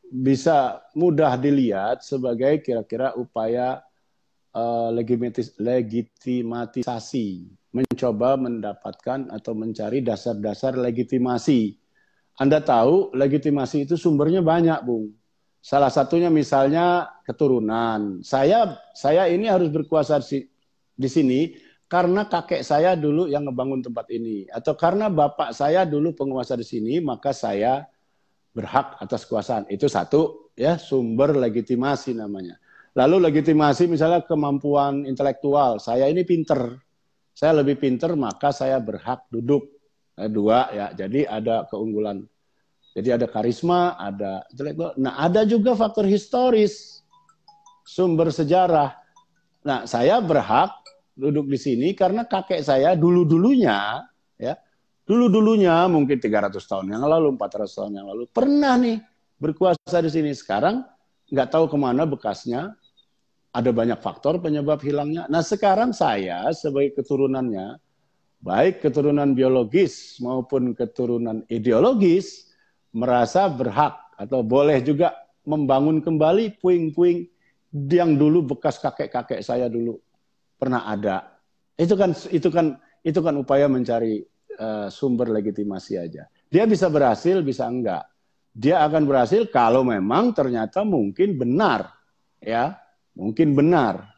[0.10, 3.80] bisa mudah dilihat sebagai kira-kira upaya
[4.58, 4.90] uh,
[5.62, 11.78] legitimatisasi mencoba mendapatkan atau mencari dasar-dasar legitimasi.
[12.40, 15.19] Anda tahu legitimasi itu sumbernya banyak bung
[15.70, 18.26] Salah satunya misalnya keturunan.
[18.26, 20.42] Saya saya ini harus berkuasa di,
[20.98, 21.54] di sini
[21.86, 26.66] karena kakek saya dulu yang ngebangun tempat ini atau karena bapak saya dulu penguasa di
[26.66, 27.86] sini maka saya
[28.50, 29.70] berhak atas kekuasaan.
[29.70, 32.58] Itu satu ya sumber legitimasi namanya.
[32.98, 35.78] Lalu legitimasi misalnya kemampuan intelektual.
[35.78, 36.82] Saya ini pinter.
[37.38, 39.70] Saya lebih pinter maka saya berhak duduk.
[40.18, 40.98] Dua ya.
[40.98, 42.26] Jadi ada keunggulan
[42.98, 44.98] jadi ada karisma, ada intelektual.
[44.98, 47.06] Nah, ada juga faktor historis,
[47.86, 48.98] sumber sejarah.
[49.62, 50.74] Nah, saya berhak
[51.14, 54.02] duduk di sini karena kakek saya dulu-dulunya,
[54.40, 54.58] ya,
[55.06, 58.98] dulu-dulunya mungkin 300 tahun yang lalu, 400 tahun yang lalu, pernah nih
[59.38, 60.32] berkuasa di sini.
[60.34, 60.82] Sekarang
[61.30, 62.74] nggak tahu ke mana bekasnya,
[63.54, 65.30] ada banyak faktor penyebab hilangnya.
[65.30, 67.78] Nah, sekarang saya sebagai keturunannya,
[68.42, 72.49] baik keturunan biologis maupun keturunan ideologis,
[72.96, 75.14] merasa berhak atau boleh juga
[75.46, 77.26] membangun kembali puing-puing
[77.90, 79.98] yang dulu bekas kakek-kakek saya dulu
[80.58, 81.40] pernah ada.
[81.78, 82.76] Itu kan itu kan
[83.06, 84.20] itu kan upaya mencari
[84.60, 86.28] uh, sumber legitimasi aja.
[86.50, 88.04] Dia bisa berhasil, bisa enggak.
[88.52, 91.94] Dia akan berhasil kalau memang ternyata mungkin benar,
[92.42, 92.76] ya,
[93.16, 94.10] mungkin benar.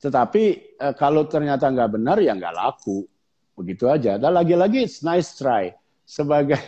[0.00, 3.06] Tetapi uh, kalau ternyata enggak benar ya enggak laku,
[3.54, 4.18] begitu aja.
[4.18, 5.70] Dan lagi-lagi it's nice try
[6.02, 6.58] sebagai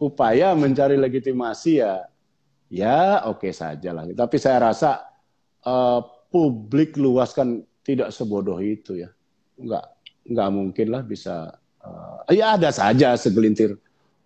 [0.00, 2.06] upaya mencari legitimasi ya
[2.72, 4.08] ya oke okay saja lah.
[4.08, 5.04] Tapi saya rasa
[5.66, 6.00] uh,
[6.32, 9.10] publik luas kan tidak sebodoh itu ya.
[9.58, 9.84] Enggak
[10.28, 11.50] enggak mungkin lah bisa
[11.82, 13.74] uh, ya ada saja segelintir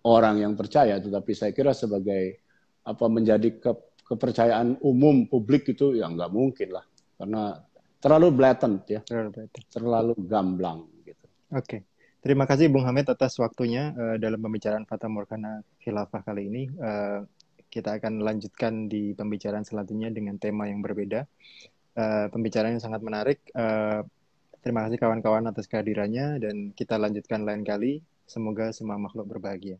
[0.05, 2.39] orang yang percaya tetapi saya kira sebagai
[2.87, 3.71] apa menjadi ke,
[4.07, 6.85] kepercayaan umum publik itu ya nggak mungkin lah
[7.19, 7.59] karena
[7.99, 9.65] terlalu blatant ya terlalu, blatant.
[9.67, 11.79] terlalu gamblang gitu oke okay.
[12.23, 16.63] Terima kasih Bung Hamid atas waktunya uh, dalam pembicaraan Fata Morgana Khilafah kali ini.
[16.77, 17.25] Uh,
[17.67, 21.27] kita akan lanjutkan di pembicaraan selanjutnya dengan tema yang berbeda.
[21.97, 23.39] Uh, pembicaraan yang sangat menarik.
[23.51, 24.05] Uh,
[24.61, 28.05] terima kasih kawan-kawan atas kehadirannya dan kita lanjutkan lain kali.
[28.27, 29.79] Semoga semua makhluk berbahagia.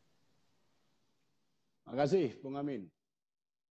[1.87, 2.96] Terima kasih Bung Amin